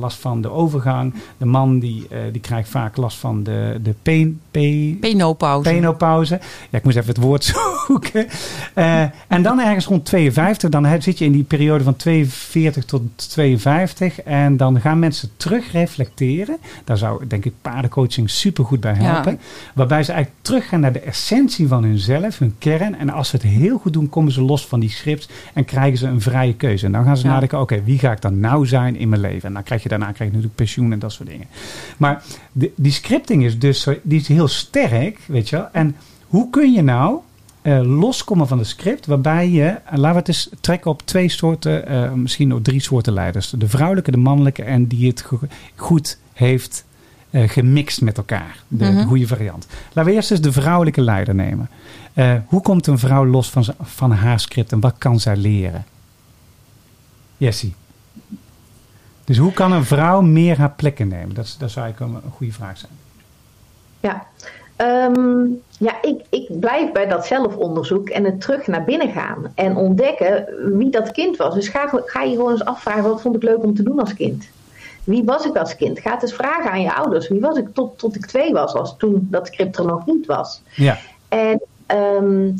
[0.00, 4.40] last van de overgang, de man die, die krijgt vaak last van de, de pen,
[4.50, 5.70] pe- Penopauze.
[5.70, 6.40] penopauze.
[6.70, 7.44] Ja, ik moest even het woord
[7.86, 8.26] zoeken.
[9.28, 14.20] En dan ergens rond 52, dan zit je in die periode van 42 tot 52.
[14.22, 16.56] En dan gaan mensen terug reflecteren.
[16.84, 19.32] Daar zou, denk ik, paardencoaching super goed bij helpen.
[19.32, 19.38] Ja.
[19.74, 22.94] Waarbij ze eigenlijk teruggaan naar de essentie van hunzelf, hun kern.
[22.98, 25.98] En als ze het heel goed doen, komen ze los van die scripts en krijgen
[25.98, 26.86] ze een vrije keuze.
[26.86, 27.32] En dan gaan ze Ja.
[27.32, 29.48] nadenken, oké, wie ga ik dan nou zijn in mijn leven?
[29.48, 31.46] En dan krijg je daarna krijg je natuurlijk pensioen en dat soort dingen.
[31.96, 35.68] Maar de, die scripting is dus die is heel sterk, weet je wel.
[35.72, 37.18] En hoe kun je nou
[37.62, 41.28] eh, loskomen van de script, waarbij je, eh, laten we het eens trekken op twee
[41.28, 43.50] soorten, eh, misschien ook drie soorten leiders.
[43.50, 45.40] De vrouwelijke, de mannelijke en die het go-
[45.76, 46.84] goed heeft
[47.36, 48.62] eh, gemixt met elkaar.
[48.68, 49.06] De, de Mhm.
[49.06, 49.66] goede variant.
[49.92, 51.68] Laten we eerst eens de vrouwelijke leider nemen.
[52.14, 55.84] Eh, hoe komt een vrouw los van, van haar script en wat kan zij leren?
[57.36, 57.74] Jessie.
[59.24, 61.34] Dus hoe kan een vrouw meer haar plek innemen?
[61.34, 62.92] Dat, zou eigenlijk een, een goede vraag zijn.
[64.00, 64.26] Ja,
[64.76, 65.44] Ehm,
[65.78, 69.52] ja ik, ik blijf bij dat zelfonderzoek en het terug naar binnen gaan.
[69.54, 70.46] En ontdekken
[70.78, 71.54] wie dat kind was.
[71.54, 74.14] Dus ga, ga je gewoon eens afvragen, wat vond ik leuk om te doen als
[74.14, 74.48] kind?
[75.06, 75.98] Wie was ik als kind?
[75.98, 77.28] Ga het eens vragen aan je ouders.
[77.28, 80.26] Wie was ik tot, tot ik twee was, als toen dat script er nog niet
[80.26, 80.62] was?
[80.74, 82.50] Ja, En ehm,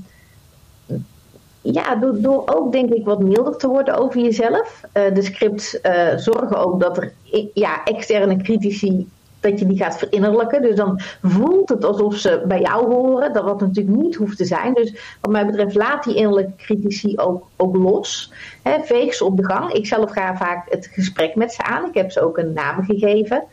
[1.61, 4.81] ja, door, door ook denk ik wat milder te worden over jezelf.
[4.93, 7.13] Eh, de scripts eh, zorgen ook dat er
[7.55, 9.09] ja, externe critici,
[9.51, 10.63] dat je die gaat verinnerlijken.
[10.63, 14.45] Dus dan voelt het alsof ze bij jou horen, dat wat natuurlijk niet hoeft te
[14.45, 14.75] zijn.
[14.75, 18.33] Dus wat mij betreft laat die innerlijke critici ook, ook los.
[18.63, 19.73] Hè, veeg ze op de gang.
[19.73, 21.89] Ik zelf ga vaak het gesprek met ze aan.
[21.89, 23.45] Ik heb ze ook een naam gegeven.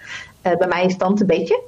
[0.41, 1.62] Eh, bij mij is Tante Beetje.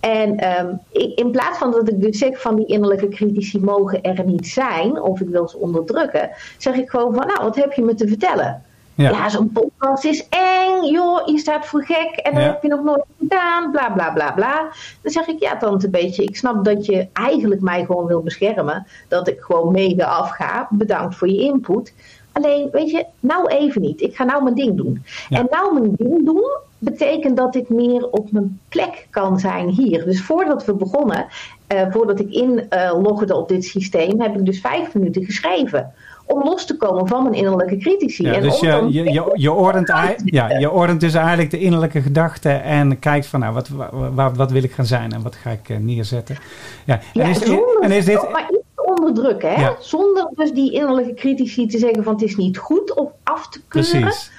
[0.00, 0.74] En ehm,
[1.14, 5.02] in plaats van dat ik dus zeg van die innerlijke critici mogen er niet zijn,
[5.02, 8.08] of ik wil ze onderdrukken, zeg ik gewoon van nou, wat heb je me te
[8.08, 8.62] vertellen?
[8.94, 9.10] Ja.
[9.10, 12.48] Ja, zo'n podcast is eng, joh, je staat voor gek en dat Ja.
[12.48, 14.68] heb je nog nooit gedaan, bla bla bla bla.
[15.02, 18.86] Dan zeg ik ja, tante beetje, ik snap dat je eigenlijk mij gewoon wil beschermen,
[19.08, 21.92] dat ik gewoon mede afga, bedankt voor je input.
[22.32, 24.00] Alleen, weet je, nou even niet.
[24.00, 25.04] Ik ga nou mijn ding doen.
[25.28, 25.38] Ja.
[25.38, 26.44] En nou mijn ding doen,
[26.78, 30.04] betekent dat ik meer op mijn plek kan zijn hier.
[30.04, 31.26] Dus voordat we begonnen,
[31.66, 35.92] eh, voordat ik inlogde op dit systeem, heb ik dus vijf minuten geschreven.
[36.26, 38.22] Om los te komen van mijn innerlijke critici.
[38.22, 39.92] Ja, en dus je, je, je, je, ordent,
[40.24, 43.68] ja, je ordent dus eigenlijk de innerlijke gedachten en kijkt van nou, wat,
[44.14, 46.36] wat, wat wil ik gaan zijn en wat ga ik eh, neerzetten.
[46.84, 48.30] Ja, en, Ja, is, zonder en is dit...
[48.32, 49.60] maar iets te onderdrukken, hè?
[49.60, 49.76] Ja.
[49.80, 53.60] Zonder dus die innerlijke critici te zeggen van het is niet goed of af te
[53.68, 54.00] keuren.
[54.00, 54.30] Precies.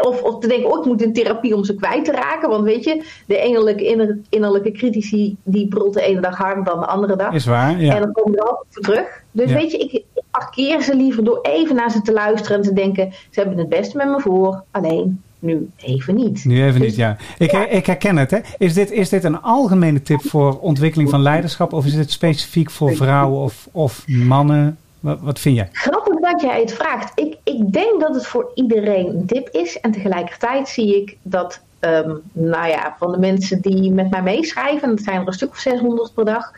[0.00, 2.48] Of, of te denken, oh, ik moet in therapie om ze kwijt te raken.
[2.48, 6.80] Want weet je, de innerlijke, inner- innerlijke critici die brult de ene dag harder dan
[6.80, 7.32] de andere dag.
[7.32, 7.94] Is waar, ja.
[7.94, 9.24] En dan komen we er altijd voor terug.
[9.36, 9.56] Dus Ja.
[9.56, 12.72] weet je, ik, ik parkeer ze liever door even naar ze te luisteren en te
[12.72, 14.62] denken, ze hebben het beste met me voor.
[14.70, 16.44] Alleen nu even niet.
[16.44, 17.16] Nu even Dus- niet, ja.
[17.38, 18.38] Ik, ik herken het, hè.
[18.58, 22.70] Is dit, is dit een algemene tip voor ontwikkeling van leiderschap of is dit specifiek
[22.70, 24.78] voor vrouwen of, of mannen?
[25.00, 25.68] Wat, wat vind jij?
[25.72, 27.12] Grappig dat jij het vraagt.
[27.20, 29.80] Ik, ik denk dat het voor iedereen een tip is.
[29.80, 34.88] En tegelijkertijd zie ik dat, ehm, nou ja, van de mensen die met mij meeschrijven,
[34.88, 36.52] dat zijn er een stuk of 600 per dag,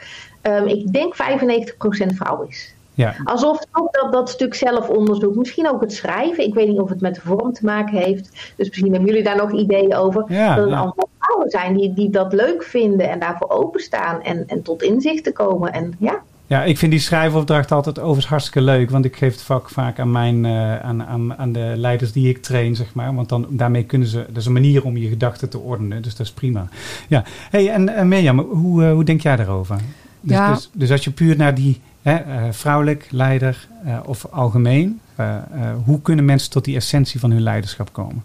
[0.57, 2.73] ehm, ik denk 95% vrouw is.
[2.99, 6.89] Ja, Alsof ook dat, dat stuk zelfonderzoek, misschien ook het schrijven, ik weet niet of
[6.89, 8.53] het met de vorm te maken heeft.
[8.57, 10.25] Dus misschien hebben jullie daar nog ideeën over.
[10.29, 10.79] Ja, dat het ja.
[10.79, 15.25] allemaal vrouwen zijn die, die dat leuk vinden en daarvoor openstaan en, en tot inzicht
[15.25, 15.73] te komen.
[15.73, 18.91] En ja, Ja, ik vind die schrijfopdracht altijd overigens hartstikke leuk.
[18.91, 22.29] Want ik geef het vak vaak aan, mijn, eh, aan, aan, aan de leiders die
[22.29, 23.15] ik train, zeg maar.
[23.15, 24.25] Want dan, daarmee kunnen ze...
[24.29, 26.03] Dat is een manier om je gedachten te ordenen.
[26.03, 26.69] Dus dat is prima.
[27.09, 27.25] Ja.
[27.51, 29.77] Hey, en uh, Mirjam, hoe, uh, hoe denk jij daarover?
[30.21, 30.55] Dus, Ja.
[30.55, 35.01] dus, dus als je puur naar die hè, uh, vrouwelijk leider uh, of algemeen...
[35.21, 35.37] Uh,
[35.85, 38.25] hoe kunnen mensen tot die essentie van hun leiderschap komen?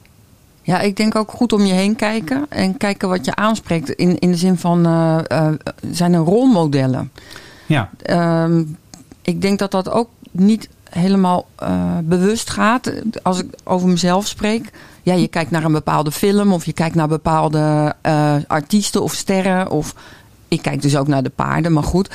[0.62, 3.90] Ja, ik denk ook goed om je heen kijken en kijken wat je aanspreekt.
[3.90, 5.54] In, in de zin van, eh, eh,
[5.92, 7.12] zijn er rolmodellen?
[7.66, 8.64] Ja, Ehm,
[9.22, 12.92] ik denk dat dat ook niet helemaal eh, bewust gaat.
[13.24, 14.72] Als ik over mezelf spreek.
[15.04, 19.14] Ja, je kijkt naar een bepaalde film of je kijkt naar bepaalde eh, artiesten of
[19.14, 19.72] sterren.
[19.72, 19.96] Of
[20.54, 22.10] ik kijk dus ook naar de paarden, maar goed,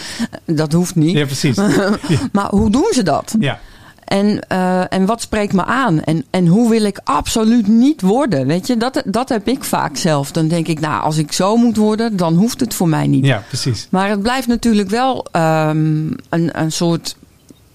[0.45, 1.17] dat hoeft niet.
[1.17, 1.57] ja precies.
[2.33, 3.35] Maar hoe doen ze dat?
[3.41, 3.61] Ja,
[4.05, 6.03] En, eh, en wat spreekt me aan?
[6.03, 8.47] En, en hoe wil ik absoluut niet worden?
[8.47, 10.31] Weet je, dat, dat heb ik vaak zelf.
[10.33, 13.25] Dan denk ik, nou, als ik zo moet worden, dan hoeft het voor mij niet.
[13.25, 13.87] ja precies.
[13.91, 17.17] Maar het blijft natuurlijk wel ehm, een, een soort.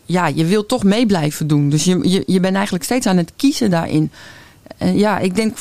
[0.05, 1.69] Ja, je wilt toch mee blijven doen.
[1.69, 4.11] Dus je, je, je bent eigenlijk steeds aan het kiezen daarin.
[4.77, 5.57] En ja, ik denk.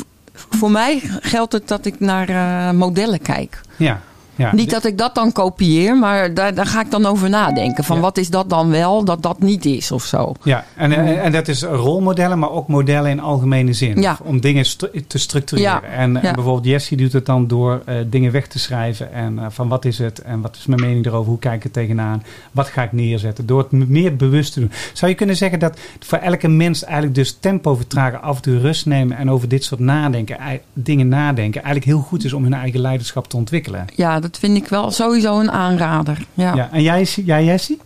[0.51, 3.61] Voor mij geldt het dat ik naar eh, modellen kijk.
[3.77, 4.01] Ja,
[4.37, 4.55] ja.
[4.55, 7.85] Niet dat ik dat dan kopieer, maar daar, daar ga ik dan over nadenken.
[7.85, 8.03] Van Ja.
[8.03, 10.35] wat is dat dan wel dat dat niet is of zo.
[10.43, 14.01] Ja, en, en, en dat is rolmodellen, maar ook modellen in algemene zin.
[14.01, 14.19] Ja.
[14.23, 15.85] Om dingen stru- te structureren.
[15.93, 19.13] En, bijvoorbeeld Jessie doet het dan door eh, dingen weg te schrijven.
[19.13, 21.65] En eh, van wat is het en wat is mijn mening erover, hoe kijk ik
[21.65, 23.47] er tegenaan, wat ga ik neerzetten.
[23.47, 24.71] Door het meer bewust te doen.
[24.93, 28.59] Zou je kunnen zeggen dat voor elke mens eigenlijk dus tempo vertragen, af en toe
[28.59, 30.37] rust nemen en over dit soort nadenken,
[30.73, 33.85] dingen nadenken, eigenlijk heel goed is om hun eigen leiderschap te ontwikkelen?
[33.95, 36.27] Ja, dat vind ik wel sowieso een aanrader.
[36.35, 36.55] Ja.
[36.55, 36.69] Ja.
[36.73, 37.81] En jij, jij Jessie?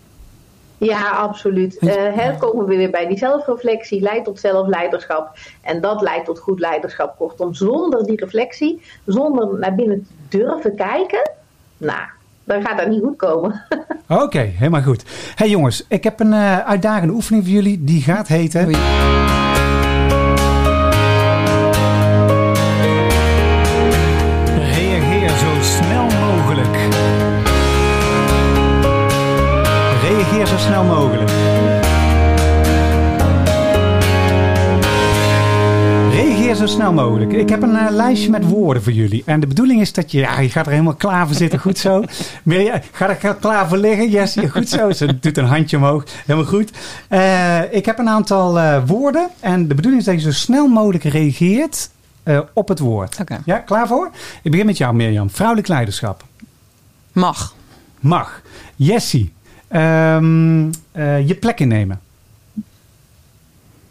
[0.79, 1.79] Ja, absoluut.
[1.79, 5.39] Eh hè, komen we weer bij die zelfreflectie, leidt tot zelfleiderschap.
[5.63, 7.17] En dat leidt tot goed leiderschap.
[7.17, 11.31] Kortom, zonder die reflectie, zonder naar binnen te durven kijken,
[11.77, 12.03] nou,
[12.45, 13.65] dan gaat dat niet goed komen.
[14.25, 15.05] Oké, helemaal goed.
[15.35, 17.85] hey jongens, ik heb een eh, uitdagende oefening voor jullie.
[17.85, 18.67] Die gaat heten...
[18.67, 19.26] Oei.
[30.77, 31.31] Snel mogelijk.
[36.11, 37.33] Reageer zo snel mogelijk.
[37.33, 39.23] Ik heb een eh, lijstje met woorden voor jullie.
[39.27, 41.59] En de bedoeling is dat je, ja, je gaat er helemaal klaar voor zitten.
[41.59, 42.05] Goed zo.
[42.43, 44.11] Mirja, ga er klaar voor liggen.
[44.11, 44.91] Yes, goed zo.
[44.93, 46.05] Ze doet een handje omhoog.
[46.27, 46.71] Helemaal goed.
[47.09, 49.29] Eh, ik heb een aantal eh, woorden.
[49.41, 51.91] En de bedoeling is dat je zo snel mogelijk reageert
[52.53, 53.21] op het woord.
[53.21, 53.43] Oké.
[53.45, 54.11] Ja, klaar voor?
[54.43, 55.31] Ik begin met jou, Mirjam.
[55.31, 56.25] Vrouwelijk leiderschap.
[57.13, 57.55] Mag.
[58.01, 58.43] Mag.
[58.77, 59.35] Jessie.
[59.81, 62.01] Ehm, eh, je plek innemen.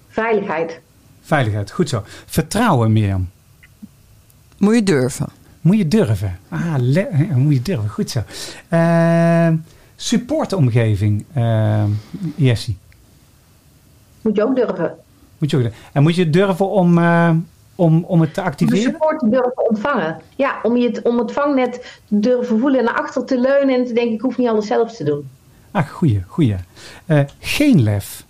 [0.09, 0.79] Veiligheid,
[1.21, 1.71] Veiligheid.
[1.71, 2.03] Goed zo.
[2.25, 3.29] Vertrouwen, Mirjam.
[4.57, 5.27] Moet je durven.
[5.61, 6.39] Moet je durven.
[6.49, 6.75] Ah,
[7.35, 7.89] moet je durven.
[7.89, 8.23] Goed zo.
[8.69, 9.55] Ehm
[9.95, 11.89] supportomgeving, ehm,
[12.35, 12.77] Jessie.
[14.21, 14.95] moet je ook durven.
[15.37, 17.31] Moet je ook, en moet je durven om, eh,
[17.75, 18.81] om, om het te De activeren?
[18.81, 20.21] support te durven ontvangen.
[20.35, 23.75] Ja, om, je het, om het vangnet te durven voelen en naar achter te leunen
[23.75, 25.29] en te denken, ik hoef niet alles zelf te doen.
[25.75, 26.55] Ah, goeie, goeie.
[27.05, 28.25] Eh, geen lef.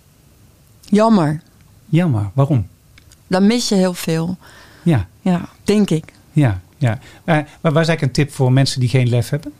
[0.80, 1.40] Jammer.
[1.88, 2.30] Jammer.
[2.34, 2.66] Waarom?
[3.26, 4.36] Dan mis je heel veel.
[4.82, 6.04] Ja, Ja, denk ik.
[6.32, 6.98] ja, ja.
[7.24, 9.52] Maar waar is eigenlijk een tip voor mensen die geen lef hebben?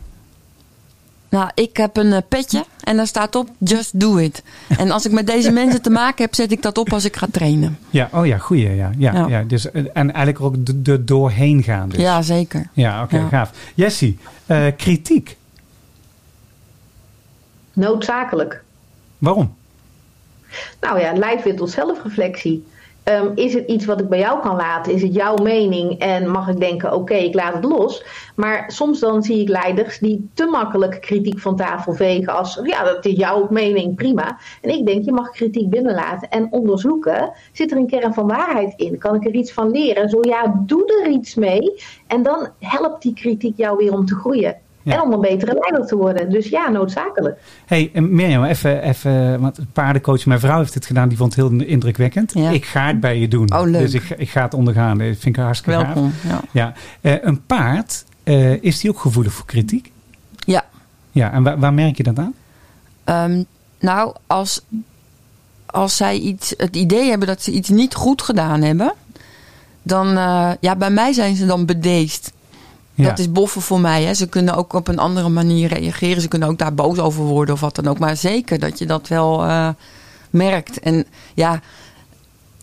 [1.29, 4.43] Nou, ik heb een eh, petje en daar staat op Just Do It.
[4.79, 7.17] En als ik met deze mensen te maken heb, zet ik dat op als ik
[7.17, 7.79] ga trainen.
[7.91, 8.75] Ja, oh ja, goeie.
[8.75, 9.27] Ja, ja, ja.
[9.29, 9.43] Ja.
[9.43, 11.89] dus, en eigenlijk ook er doorheen gaan.
[11.89, 12.01] Dus.
[12.01, 12.69] Ja, zeker.
[12.73, 13.29] Ja, oké, Ja.
[13.29, 13.51] gaaf.
[13.75, 15.37] Jessie, eh, kritiek.
[17.77, 18.63] Noodzakelijk.
[19.19, 19.55] Waarom?
[20.81, 22.65] Nou ja, het leidt weer tot zelfreflectie.
[23.03, 24.93] Ehm, is het iets wat ik bij jou kan laten?
[24.93, 25.99] Is het jouw mening?
[25.99, 28.05] En mag ik denken, oké, ik laat het los.
[28.35, 32.85] Maar soms dan zie ik leiders die te makkelijk kritiek van tafel vegen als, ja,
[32.85, 34.39] dat is jouw mening, prima.
[34.63, 37.33] En ik denk, je mag kritiek binnenlaten en onderzoeken.
[37.53, 38.99] Zit er een kern van waarheid in?
[38.99, 40.09] Kan ik er iets van leren?
[40.09, 41.83] Zo ja, doe er iets mee.
[42.07, 44.57] En dan helpt die kritiek jou weer om te groeien.
[44.87, 44.95] Ja.
[44.95, 46.31] En om een betere leider te worden.
[46.31, 47.39] Dus ja, noodzakelijk.
[47.65, 51.49] hey, Mirjam, even, even, want de paardencoach, mijn vrouw heeft het gedaan, die vond het
[51.49, 52.33] heel indrukwekkend.
[52.35, 52.51] Ja.
[52.51, 53.55] Ik ga het bij je doen.
[53.55, 53.81] Oh, leuk.
[53.81, 54.99] Dus ik, ik ga het ondergaan.
[54.99, 55.95] Dat vind ik hartstikke gaaf.
[55.95, 56.13] Welkom.
[56.29, 56.41] Ja.
[56.51, 56.73] Ja.
[57.01, 59.93] Eh, een paard, eh, is die ook gevoelig voor kritiek?
[60.45, 60.65] ja.
[61.11, 62.35] Ja, en waar, waar merk je dat aan?
[63.05, 63.43] Ehm,
[63.81, 64.63] nou, als,
[65.67, 68.93] als zij iets, het idee hebben dat ze iets niet goed gedaan hebben,
[69.83, 72.33] dan, eh, ja, bij mij zijn ze dan bedeesd.
[72.97, 73.09] Ja.
[73.09, 74.03] Dat is boffen voor mij.
[74.03, 74.15] Hè.
[74.15, 76.23] Ze kunnen ook op een andere manier reageren.
[76.23, 77.99] Ze kunnen ook daar boos over worden of wat dan ook.
[77.99, 79.69] Maar zeker dat je dat wel eh,
[80.31, 80.79] merkt.
[80.79, 81.61] En ja,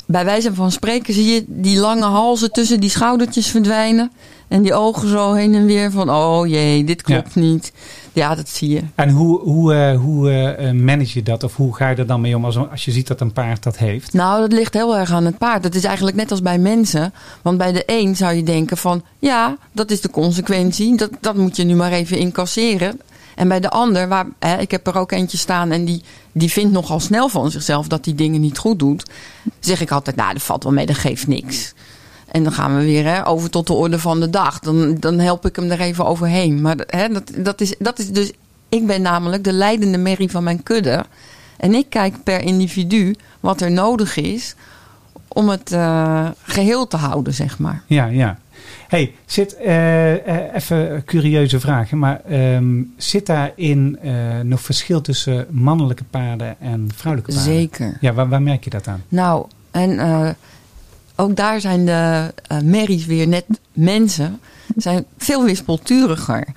[0.05, 4.11] bij wijze van spreken zie je die lange halzen tussen die schoudertjes verdwijnen.
[4.47, 7.71] En die ogen zo heen en weer van, oh jee, dit klopt niet.
[8.13, 8.81] Ja, dat zie je.
[8.95, 11.43] En hoe, hoe, eh, hoe eh, eh, manage je dat?
[11.43, 13.63] Of hoe ga je er dan mee om als, als je ziet dat een paard
[13.63, 14.13] dat heeft?
[14.13, 15.63] Nou, dat ligt heel erg aan het paard.
[15.63, 17.13] Dat is eigenlijk net als bij mensen.
[17.41, 19.03] Want bij de een zou je denken van...
[19.19, 20.97] ja, dat is de consequentie.
[20.97, 22.99] Dat, dat moet je nu maar even incasseren.
[23.35, 25.71] En bij de ander, waar, hè, ik heb er ook eentje staan...
[25.71, 29.09] en die, die vindt nogal snel van zichzelf dat die dingen niet goed doet.
[29.59, 31.73] zeg ik altijd, nou, dat valt wel mee, dat geeft niks.
[32.33, 34.59] En dan gaan we weer hè, over tot de orde van de dag.
[34.59, 36.61] Dan, dan help ik hem er even overheen.
[36.61, 38.31] Maar hè, dat, dat, is, dat is dus.
[38.69, 41.05] Ik ben namelijk de leidende merrie van mijn kudde.
[41.57, 44.55] En ik kijk per individu wat er nodig is
[45.27, 47.83] om het eh, geheel te houden, zeg maar.
[47.85, 48.37] Ja, ja.
[48.87, 53.99] Hey, zit, eh, eh, even curieuze vraag, maar ehm, zit daarin
[54.43, 57.53] nog verschil tussen mannelijke paarden en vrouwelijke paarden?
[57.53, 57.97] Zeker.
[58.01, 59.03] Ja, waar, waar merk je dat aan?
[59.07, 59.97] Nou, en
[61.15, 64.39] ook daar zijn de eh merries weer net mensen.
[64.75, 66.47] Zijn veel wispelturiger.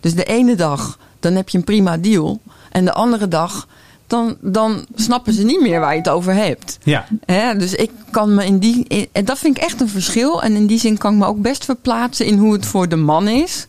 [0.00, 2.40] Dus de ene dag, dan heb je een prima deal.
[2.70, 3.66] En de andere dag,
[4.06, 6.78] dan, dan snappen ze niet meer waar je het over hebt.
[6.82, 9.08] Ja, Hè, dus ik kan me in die.
[9.12, 10.42] en dat vind ik echt een verschil.
[10.42, 12.96] En in die zin kan ik me ook best verplaatsen in hoe het voor de
[12.96, 13.66] man is.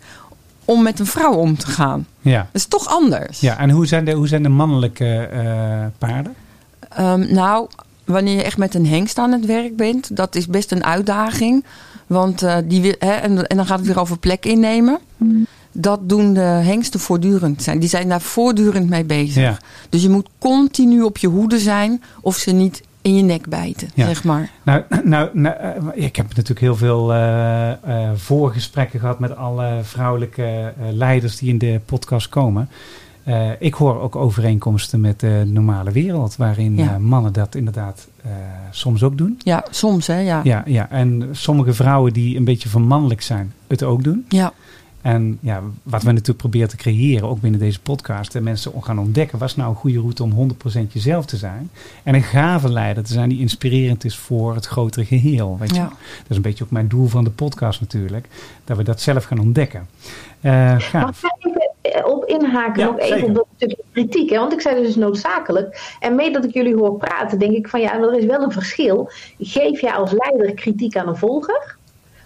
[0.66, 2.08] om met een vrouw om te gaan.
[2.22, 2.38] ja.
[2.38, 3.40] Dat is toch anders.
[3.40, 3.58] ja.
[3.58, 6.34] En hoe zijn de, hoe zijn de mannelijke eh, paarden?
[6.90, 7.68] Ehm, nou,
[8.12, 11.66] wanneer je echt met een hengst aan het werk bent, dat is best een uitdaging.
[12.08, 15.00] Want eh, die, wil- hè, en, en dan gaat het weer over plek innemen.
[15.72, 17.64] Dat doen de hengsten voortdurend.
[17.64, 17.80] Zijn.
[17.80, 19.42] Die zijn daar voortdurend mee bezig.
[19.44, 19.58] Ja.
[19.90, 23.90] Dus je moet continu op je hoede zijn of ze niet in je nek bijten,
[23.94, 24.06] Ja.
[24.06, 24.50] zeg maar.
[24.64, 29.80] Nou, nou, nou, eh, ik heb natuurlijk heel veel eh, eh, voorgesprekken gehad met alle
[29.84, 32.70] vrouwelijke eh, leiders die in de podcast komen.
[33.30, 36.94] Eh, ik hoor ook overeenkomsten met de normale wereld, waarin Ja.
[36.94, 38.32] eh, mannen dat inderdaad eh,
[38.72, 39.40] soms ook doen.
[39.44, 40.42] Ja, soms hè, ja.
[40.44, 44.26] Ja, ja, en sommige vrouwen die een beetje vermannelijk zijn, het ook doen.
[44.30, 44.54] Ja,
[45.02, 49.00] En ja, wat we natuurlijk proberen te creëren, ook binnen deze podcast, en mensen gaan
[49.00, 51.70] ontdekken, wat is nou een goede route om 100% jezelf te zijn.
[52.04, 55.58] En een gave leider te zijn die inspirerend is voor het grotere geheel.
[55.60, 55.82] Weet je?
[55.82, 55.88] ja.
[55.90, 58.28] Dat is een beetje ook mijn doel van de podcast natuurlijk,
[58.64, 59.88] dat we dat zelf gaan ontdekken.
[60.42, 61.22] Eh Mag gaaf.
[62.06, 62.82] Op inhaken?
[62.82, 64.30] Ja, nog even op dat stukje kritiek.
[64.30, 64.38] Hè?
[64.38, 65.96] Want ik zei dus noodzakelijk.
[66.00, 68.52] En mee dat ik jullie hoor praten, denk ik van ja, er is wel een
[68.52, 69.12] verschil.
[69.40, 71.78] Geef jij als leider kritiek aan een volger?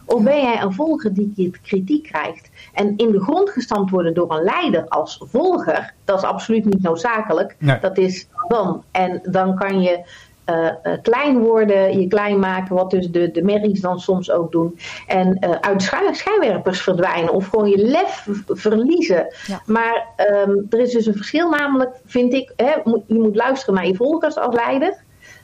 [0.05, 2.49] Of ben jij een volger die kritiek krijgt?
[2.73, 6.81] En in de grond gestampt worden door een leider als volger, dat is absoluut niet
[6.81, 7.55] noodzakelijk.
[7.59, 7.79] Nee.
[7.79, 8.83] Dat is dan.
[8.91, 10.03] En dan kan je
[10.45, 14.51] eh, eh, klein worden, je klein maken, wat dus de, de merries dan soms ook
[14.51, 14.77] doen.
[15.07, 19.27] En eh, uit schijn- schijnwerpers verdwijnen of gewoon je lef verliezen.
[19.47, 19.61] Ja.
[19.65, 22.71] Maar ehm, er is dus een verschil, namelijk vind ik, hè,
[23.07, 24.93] je moet luisteren naar je volgers als leider.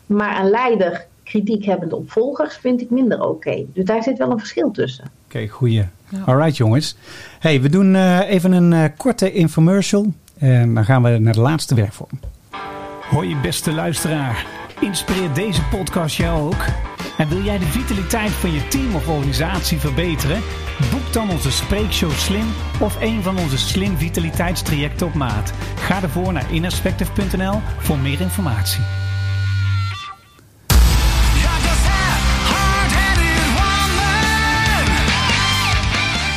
[0.06, 3.66] Maar een leider kritiek hebbend op volgers vind ik minder oké.
[3.74, 5.06] Dus daar zit wel een verschil tussen.
[5.26, 5.88] Oké, goeie.
[6.10, 6.24] Ja.
[6.26, 6.96] Alright jongens.
[7.40, 10.06] Hey, we doen eh, even een eh, korte infomercial.
[10.40, 12.20] En dan gaan we naar de laatste werkvorm.
[13.10, 14.59] Hoi beste luisteraar.
[14.80, 16.66] Inspireert deze podcast jou ook?
[17.18, 20.42] En wil jij de vitaliteit van je team of organisatie verbeteren?
[20.92, 22.48] Boek dan onze Spreekshow Slim
[22.80, 25.54] of een van onze Slim Vitaliteitstrajecten op maat.
[25.76, 29.09] Ga ervoor naar innerspective.nl voor meer informatie.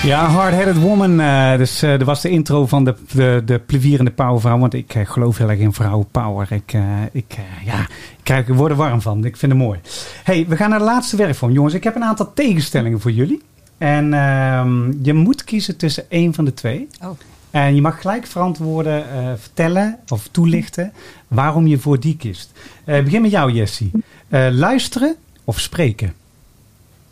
[0.02, 1.20] Ja, Hard-Headed Woman.
[1.20, 4.58] eh, dus eh, dat was de intro van de, de, de plevierende powervrouw.
[4.58, 6.52] Want ik eh, geloof heel erg in vrouwenpower.
[6.52, 9.24] Ik, eh, ik, eh, ja, ik, krijg, ik word er warm van.
[9.24, 9.80] Ik vind het mooi.
[10.24, 11.52] hey, we gaan naar de laatste werkvorm.
[11.52, 13.42] Jongens, ik heb een aantal tegenstellingen voor jullie.
[13.78, 16.88] En ehm, je moet kiezen tussen één van de twee.
[17.02, 17.10] Oh.
[17.50, 20.92] En je mag gelijk verantwoorden, eh, vertellen of toelichten
[21.28, 22.50] waarom je voor die kiest.
[22.84, 23.90] Eh, begin met jou, Jessie.
[24.28, 26.14] Eh, luisteren of spreken?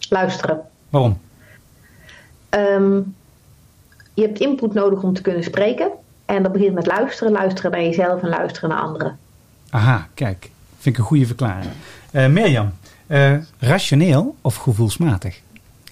[0.09, 0.61] Luisteren.
[0.91, 1.19] Waarom?
[2.51, 3.01] Ehm,
[4.15, 5.91] je hebt input nodig om te kunnen spreken.
[6.25, 7.33] En dat begint met luisteren.
[7.33, 9.19] Luisteren naar jezelf en luisteren naar anderen.
[9.71, 10.51] Aha, kijk.
[10.79, 11.71] Vind ik een goede verklaring.
[12.11, 12.73] Eh Mirjam,
[13.07, 15.41] eh, rationeel of gevoelsmatig?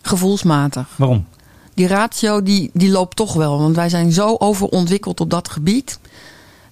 [0.02, 0.96] Gevoelsmatig.
[0.96, 1.26] Waarom?
[1.74, 3.58] Die ratio die, die loopt toch wel.
[3.58, 5.98] Want wij zijn zo overontwikkeld op dat gebied.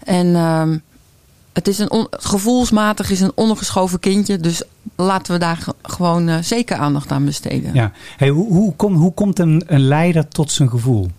[0.05, 0.79] En ehm,
[1.57, 4.39] het is een on- gevoelsmatig is een ondergeschoven kindje.
[4.39, 4.63] Dus
[4.97, 7.75] laten we daar ge- gewoon eh, zeker aandacht aan besteden.
[7.75, 7.93] Ja.
[8.17, 11.11] Hey, hoe, hoe, kom, hoe komt een, een leider tot zijn gevoel?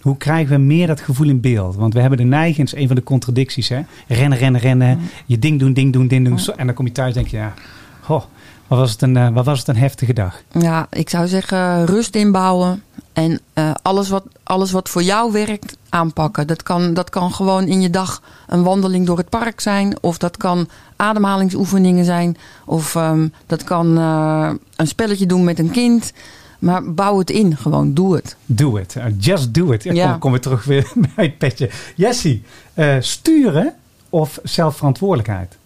[0.00, 1.76] Hoe krijgen we meer dat gevoel in beeld?
[1.76, 3.68] Want we hebben de neiging, is een van de contradicties.
[3.68, 3.80] Hè?
[4.08, 4.98] Rennen, rennen, rennen.
[5.26, 6.38] Je ding doen, ding doen, ding doen.
[6.56, 7.54] En dan kom je thuis en denk je, ja,
[8.00, 8.22] goh,
[8.70, 10.42] wat was het een, eh, wat was het een heftige dag.
[10.52, 12.82] Ja, ik zou zeggen rust inbouwen.
[13.12, 16.46] En eh, alles, wat, alles wat voor jou werkt, aanpakken.
[16.46, 19.96] Dat kan, dat kan gewoon in je dag een wandeling door het park zijn.
[20.00, 22.36] Of dat kan ademhalingsoefeningen zijn.
[22.64, 26.12] Of ehm, dat kan eh, een spelletje doen met een kind.
[26.58, 28.36] Maar bouw het in, gewoon doe het.
[28.46, 28.94] Do it.
[28.94, 29.82] Uh, just do it.
[29.82, 29.92] Ja.
[29.92, 30.10] Ja.
[30.10, 31.70] Kom, kom weer terug weer bij het petje.
[31.96, 32.42] Jessie,
[32.74, 33.74] eh, sturen
[34.08, 35.56] of zelfverantwoordelijkheid?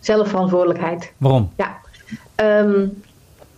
[0.00, 1.12] Zelfverantwoordelijkheid.
[1.16, 1.50] Waarom?
[1.56, 1.82] Ja.
[2.34, 2.86] Ehm,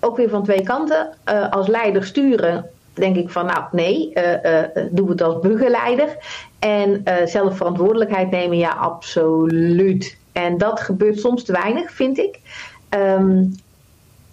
[0.01, 1.09] ook weer van twee kanten.
[1.25, 6.17] Eh, als leider sturen denk ik van nou nee, eh, eh, doe het als begeleider.
[6.59, 10.19] En eh zelfverantwoordelijkheid nemen, ja absoluut.
[10.33, 12.39] En dat gebeurt soms te weinig, vind ik.
[12.89, 13.45] Ehm,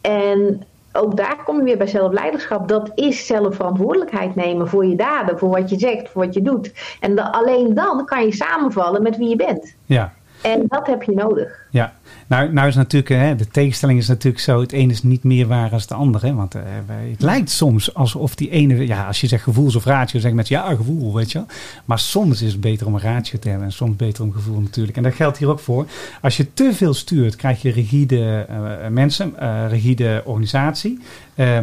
[0.02, 0.64] en
[0.94, 2.68] ook daar kom je weer bij zelfleiderschap.
[2.68, 6.74] Dat is zelfverantwoordelijkheid nemen voor je daden, voor wat je zegt, voor wat je doet.
[7.00, 9.76] En alleen dan kan je samenvallen met wie je bent.
[9.86, 11.68] Ja, En dat heb je nodig.
[11.70, 11.94] ja.
[12.34, 15.48] Nou, nou is natuurlijk, hè, de tegenstelling is natuurlijk zo, het een is niet meer
[15.48, 16.36] waar dan het andere.
[16.36, 20.20] Want eh, het lijkt soms alsof die ene, ja, als je zegt gevoels of ratio,
[20.20, 21.44] zeggen mensen ja, gevoel, weet je.
[21.86, 24.60] Maar soms is het beter om een ratio te hebben en soms beter om gevoel
[24.60, 24.98] natuurlijk.
[24.98, 25.86] En dat geldt hier ook voor.
[26.22, 31.00] Als je te veel stuurt, krijg je rigide eh, mensen, eh, rigide organisatie.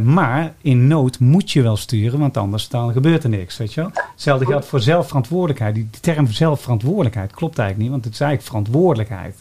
[0.02, 3.80] Maar in nood moet je wel sturen, want anders dan gebeurt er niks, weet je
[3.80, 3.90] wel.
[4.12, 5.74] Hetzelfde geldt voor zelfverantwoordelijkheid.
[5.74, 9.34] Die, die term zelfverantwoordelijkheid klopt eigenlijk niet, want het is eigenlijk verantwoordelijkheid.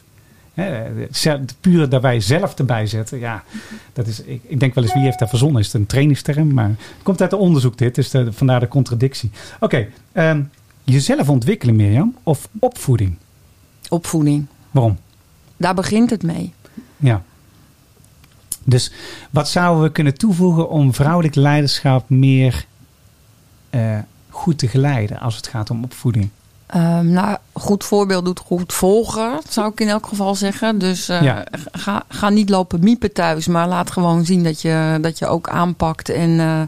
[1.11, 3.43] Zelf- puur daarbij zelf erbij zetten, ja,
[3.93, 5.61] dat is, ik, ik denk wel eens wie heeft dat verzonnen.
[5.61, 6.53] Is het een trainingsterm?
[6.53, 9.31] Maar het komt uit het onderzoek dit, dus de, vandaar de contradictie.
[9.59, 10.41] Oké, ehm,
[10.83, 13.15] jezelf ontwikkelen Mirjam, of opvoeding?
[13.89, 14.45] Opvoeding.
[14.71, 14.97] Waarom?
[15.57, 16.53] Daar begint het mee.
[16.97, 17.23] Ja.
[18.63, 18.91] Dus
[19.29, 22.65] wat zouden we kunnen toevoegen om vrouwelijk leiderschap meer
[23.69, 23.97] eh,
[24.29, 26.29] goed te geleiden als het gaat om opvoeding?
[26.65, 30.77] Ehm, nou, goed voorbeeld doet goed volgen, zou ik in elk geval zeggen.
[30.77, 31.43] Dus eh, Ja.
[31.71, 35.49] ga, ga niet lopen miepen thuis, maar laat gewoon zien dat je, dat je ook
[35.49, 36.61] aanpakt en eh,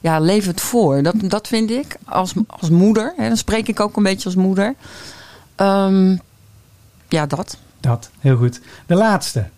[0.00, 1.02] ja, leef het voor.
[1.02, 3.12] Dat, dat vind ik als, als moeder.
[3.16, 4.74] Hè, dan spreek ik ook een beetje als moeder.
[5.54, 6.16] Ehm,
[7.08, 7.56] ja, dat.
[7.80, 8.60] Dat, heel goed.
[8.86, 9.48] De laatste.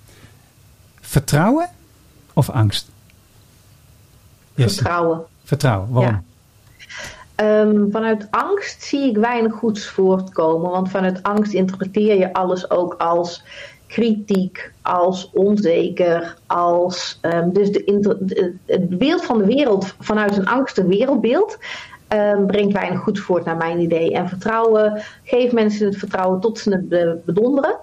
[1.01, 1.69] Vertrouwen
[2.33, 2.89] of angst?
[4.55, 4.75] Yes.
[4.75, 5.21] Vertrouwen.
[5.45, 6.13] Vertrouwen, waarom?
[6.15, 6.23] Ja.
[7.41, 10.71] Ehm, vanuit angst zie ik weinig goeds voortkomen.
[10.71, 13.43] Want vanuit angst interpreteer je alles ook als
[13.87, 17.19] kritiek, als onzeker, als.
[17.21, 21.59] ehm, dus de, inter- de- het beeld van de wereld vanuit een angstig wereldbeeld.
[22.09, 24.13] ehm, brengt weinig goed voort naar mijn idee.
[24.13, 27.77] En vertrouwen, geef mensen het vertrouwen tot ze het be- bedonderen.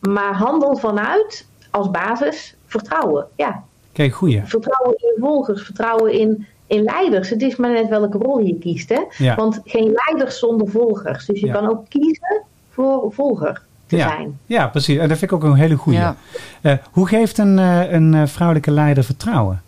[0.00, 3.26] Maar handel vanuit als basis vertrouwen.
[3.36, 3.62] Ja,
[3.92, 4.42] Kijk, goeie.
[4.44, 7.30] vertrouwen in volgers, vertrouwen in, in leiders.
[7.30, 8.88] Het is maar net welke rol je kiest.
[8.88, 9.00] Hè?
[9.18, 9.34] Ja.
[9.34, 11.26] Want geen leiders zonder volgers.
[11.26, 11.52] Dus je Ja.
[11.52, 14.08] kan ook kiezen voor volger te Ja.
[14.08, 14.38] zijn.
[14.46, 14.98] Ja, precies.
[14.98, 15.98] En dat vind ik ook een hele goeie.
[15.98, 16.16] Ja.
[16.62, 19.62] Eh, hoe geeft een, eh, een eh, vrouwelijke leider vertrouwen?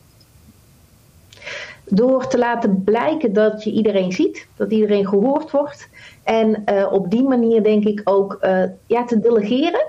[1.88, 5.88] Door te laten blijken dat je iedereen ziet, dat iedereen gehoord wordt.
[6.22, 9.84] En eh, op die manier denk ik ook eh, ja, te delegeren.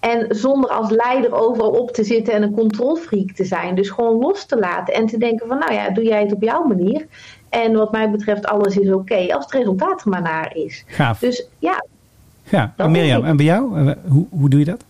[0.00, 3.74] En zonder als leider overal op te zitten en een controlfreak te zijn.
[3.74, 6.42] Dus gewoon los te laten en te denken van nou ja, doe jij het op
[6.42, 7.06] jouw manier.
[7.48, 10.84] En wat mij betreft alles is oké als het resultaat er maar naar is.
[10.86, 11.18] Gaaf.
[11.18, 11.84] Dus ja,
[12.48, 13.88] Ja, en Mirjam, en bij jou?
[13.88, 14.84] Eh, Hoe, hoe doe je dat?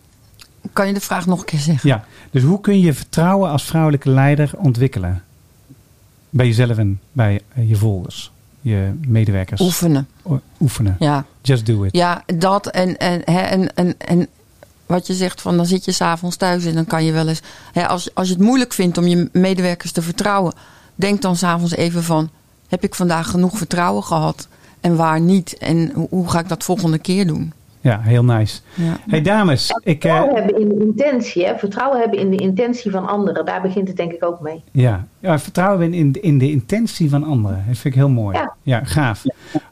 [0.73, 1.89] Kan je de vraag nog een keer zeggen?
[1.89, 5.23] Ja, dus hoe kun je vertrouwen als vrouwelijke leider ontwikkelen?
[6.31, 9.61] Bij jezelf en bij eh, je volgers, je medewerkers.
[9.61, 10.09] Oefenen.
[10.23, 10.97] O- Oefenen.
[10.99, 11.25] Ja.
[11.43, 11.97] Just do it.
[11.97, 14.29] Ja, dat en, en, hè, en, en, en
[14.91, 17.41] wat je zegt van dan zit je s'avonds thuis en dan kan je wel eens.
[17.73, 20.53] Hè, als, als je het moeilijk vindt om je medewerkers te vertrouwen,
[20.95, 22.31] denk dan s'avonds even van:
[22.69, 24.49] heb ik vandaag genoeg vertrouwen gehad
[24.81, 25.59] en waar niet?
[25.59, 27.53] En hoe ga ik dat volgende keer doen?
[27.83, 28.61] Ja, heel nice.
[28.75, 28.97] Ja.
[29.09, 31.47] Hey dames, ik, eh, vertrouwen hebben in de intentie.
[31.47, 31.59] Hè?
[31.59, 33.45] Vertrouwen hebben in de intentie van anderen.
[33.45, 34.63] Daar begint het denk ik ook mee.
[34.73, 37.65] ja, ja, vertrouwen in, in, in de intentie van anderen.
[37.67, 38.39] Dat vind ik heel mooi.
[38.63, 38.81] Ja.
[38.85, 39.23] gaaf.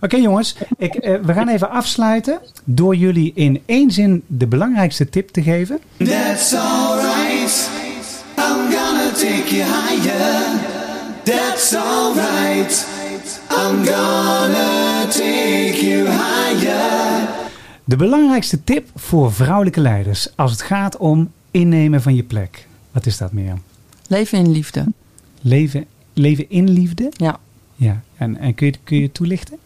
[0.00, 5.08] Oké jongens, ik, eh, we gaan even afsluiten door jullie in één zin de belangrijkste
[5.08, 5.78] tip te geven.
[5.96, 7.70] That's alright.
[8.36, 10.76] I'm gonna take you higher.
[11.22, 12.86] That's alright.
[13.50, 17.37] I'm gonna take you higher.
[17.88, 22.66] De belangrijkste tip voor vrouwelijke leiders als het gaat om innemen van je plek.
[22.90, 23.62] Wat is dat Mirjam?
[24.06, 24.86] Leven in liefde.
[25.40, 27.12] Leven, leven in liefde?
[27.16, 27.38] Ja.
[27.74, 29.58] Ja, en, en kun, je, kun je het toelichten?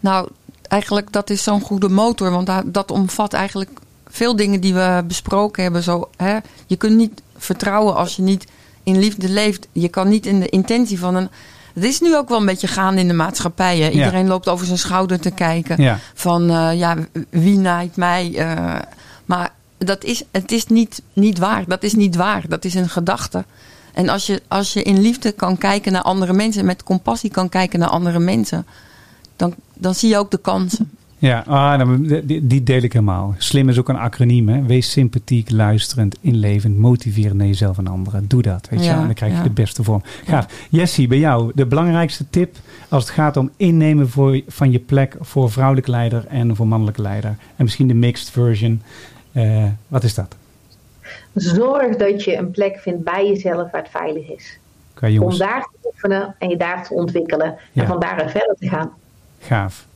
[0.00, 0.28] Nou,
[0.62, 3.70] eigenlijk dat is zo'n goede motor, want dat, dat omvat eigenlijk
[4.06, 5.82] veel dingen die we besproken hebben.
[5.82, 6.38] Zo, hè?
[6.66, 8.46] Je kunt niet vertrouwen als je niet
[8.82, 9.68] in liefde leeft.
[9.72, 11.28] Je kan niet in de intentie van een.
[11.76, 13.78] Het is nu ook wel een beetje gaande in de maatschappij.
[13.78, 13.88] Hè?
[13.88, 15.82] Iedereen loopt over zijn schouder te kijken.
[15.82, 15.98] Ja.
[16.14, 16.96] Van eh, ja,
[17.30, 18.34] wie naait mij?
[18.36, 18.74] eh,
[19.24, 21.64] maar dat is, het is niet, niet waar.
[21.66, 22.44] Dat is niet waar.
[22.48, 23.44] Dat is een gedachte.
[23.94, 27.48] En als je, als je in liefde kan kijken naar andere mensen, met compassie kan
[27.48, 28.66] kijken naar andere mensen,
[29.36, 30.90] dan, dan zie je ook de kansen.
[31.18, 33.34] Ja, ah, dan- die, die deel ik helemaal.
[33.38, 34.48] Slim is ook een acroniem.
[34.48, 34.62] Hè?
[34.62, 38.28] Wees sympathiek, luisterend, inlevend, motiverend naar jezelf en anderen.
[38.28, 38.98] Doe dat, weet je Ja.
[38.98, 39.44] En dan krijg je ja.
[39.44, 40.02] de beste vorm.
[40.24, 40.66] Gaaf.
[40.70, 42.56] Jessie, bij jou de belangrijkste tip
[42.88, 47.02] als het gaat om innemen voor, van je plek voor vrouwelijke leider en voor mannelijke
[47.02, 47.30] leider.
[47.30, 48.82] En misschien de mixed version.
[49.32, 50.34] Eh, wat is dat?
[51.34, 54.58] Zorg dat je een plek vindt bij jezelf waar het veilig is.
[55.20, 57.54] Om daar te oefenen en je daar te ontwikkelen.
[57.72, 57.82] Ja.
[57.82, 58.90] En van daaruit verder te gaan.
[59.40, 59.86] gaaf.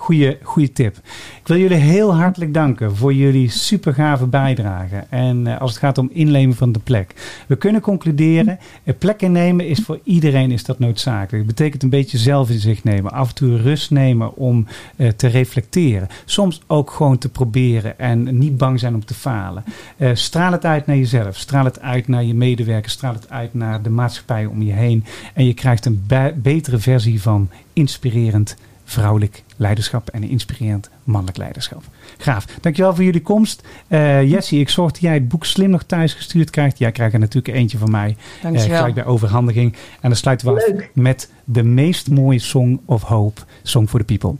[0.00, 0.96] Goeie, goeie tip.
[1.40, 5.04] Ik wil jullie heel hartelijk danken voor jullie super gave bijdrage.
[5.08, 7.14] En eh, als het gaat om innemen van de plek.
[7.46, 11.46] We kunnen concluderen, een plek innemen is voor iedereen is dat noodzakelijk.
[11.46, 13.12] Het betekent een beetje zelfinzicht nemen.
[13.12, 16.08] Af en toe rust nemen om eh, te reflecteren.
[16.24, 19.64] Soms ook gewoon te proberen en niet bang zijn om te falen.
[19.96, 21.36] Eh, straal het uit naar jezelf.
[21.36, 22.92] Straal het uit naar je medewerkers.
[22.92, 25.04] Straal het uit naar de maatschappij om je heen.
[25.34, 31.36] En je krijgt een be- betere versie van inspirerend vrouwelijk leiderschap en een inspirerend mannelijk
[31.38, 31.82] leiderschap.
[32.18, 32.44] Graaf.
[32.60, 33.62] Dankjewel voor jullie komst.
[33.88, 36.78] Eh Jessie, ik zorg dat jij het boek Slim nog thuis gestuurd krijgt.
[36.78, 38.08] Jij krijgt er natuurlijk eentje van mij.
[38.36, 38.76] eh, Dankjewel.
[38.76, 39.72] gelijk bij overhandiging.
[39.72, 43.40] En dan sluiten we af met de meest mooie Song of Hope.
[43.62, 44.36] Song for the People.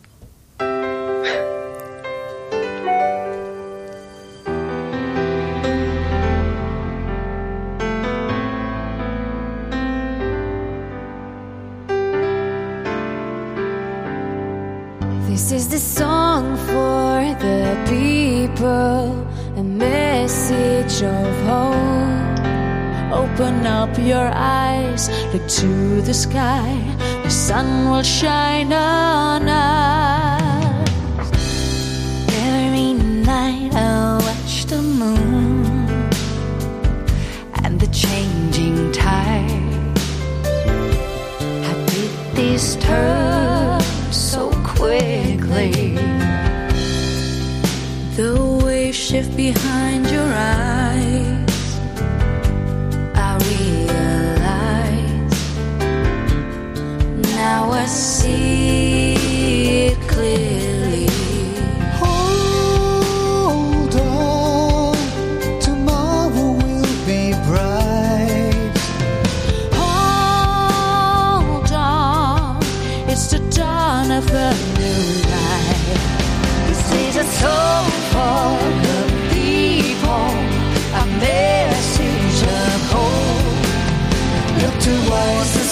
[18.71, 22.41] People, a message of hope.
[23.13, 26.71] Open up your eyes, look to the sky,
[27.25, 31.31] the sun will shine on us.
[32.29, 32.93] Every
[33.25, 36.11] night I watch the moon
[37.65, 39.99] and the changing tide.
[41.65, 43.81] How did this turn
[44.13, 45.99] so quickly?
[48.21, 48.50] Waves
[49.11, 50.00] shift behind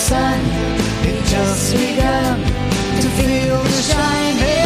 [0.09, 0.41] sun,
[1.05, 2.41] it just begun
[3.03, 4.58] to feel the shine.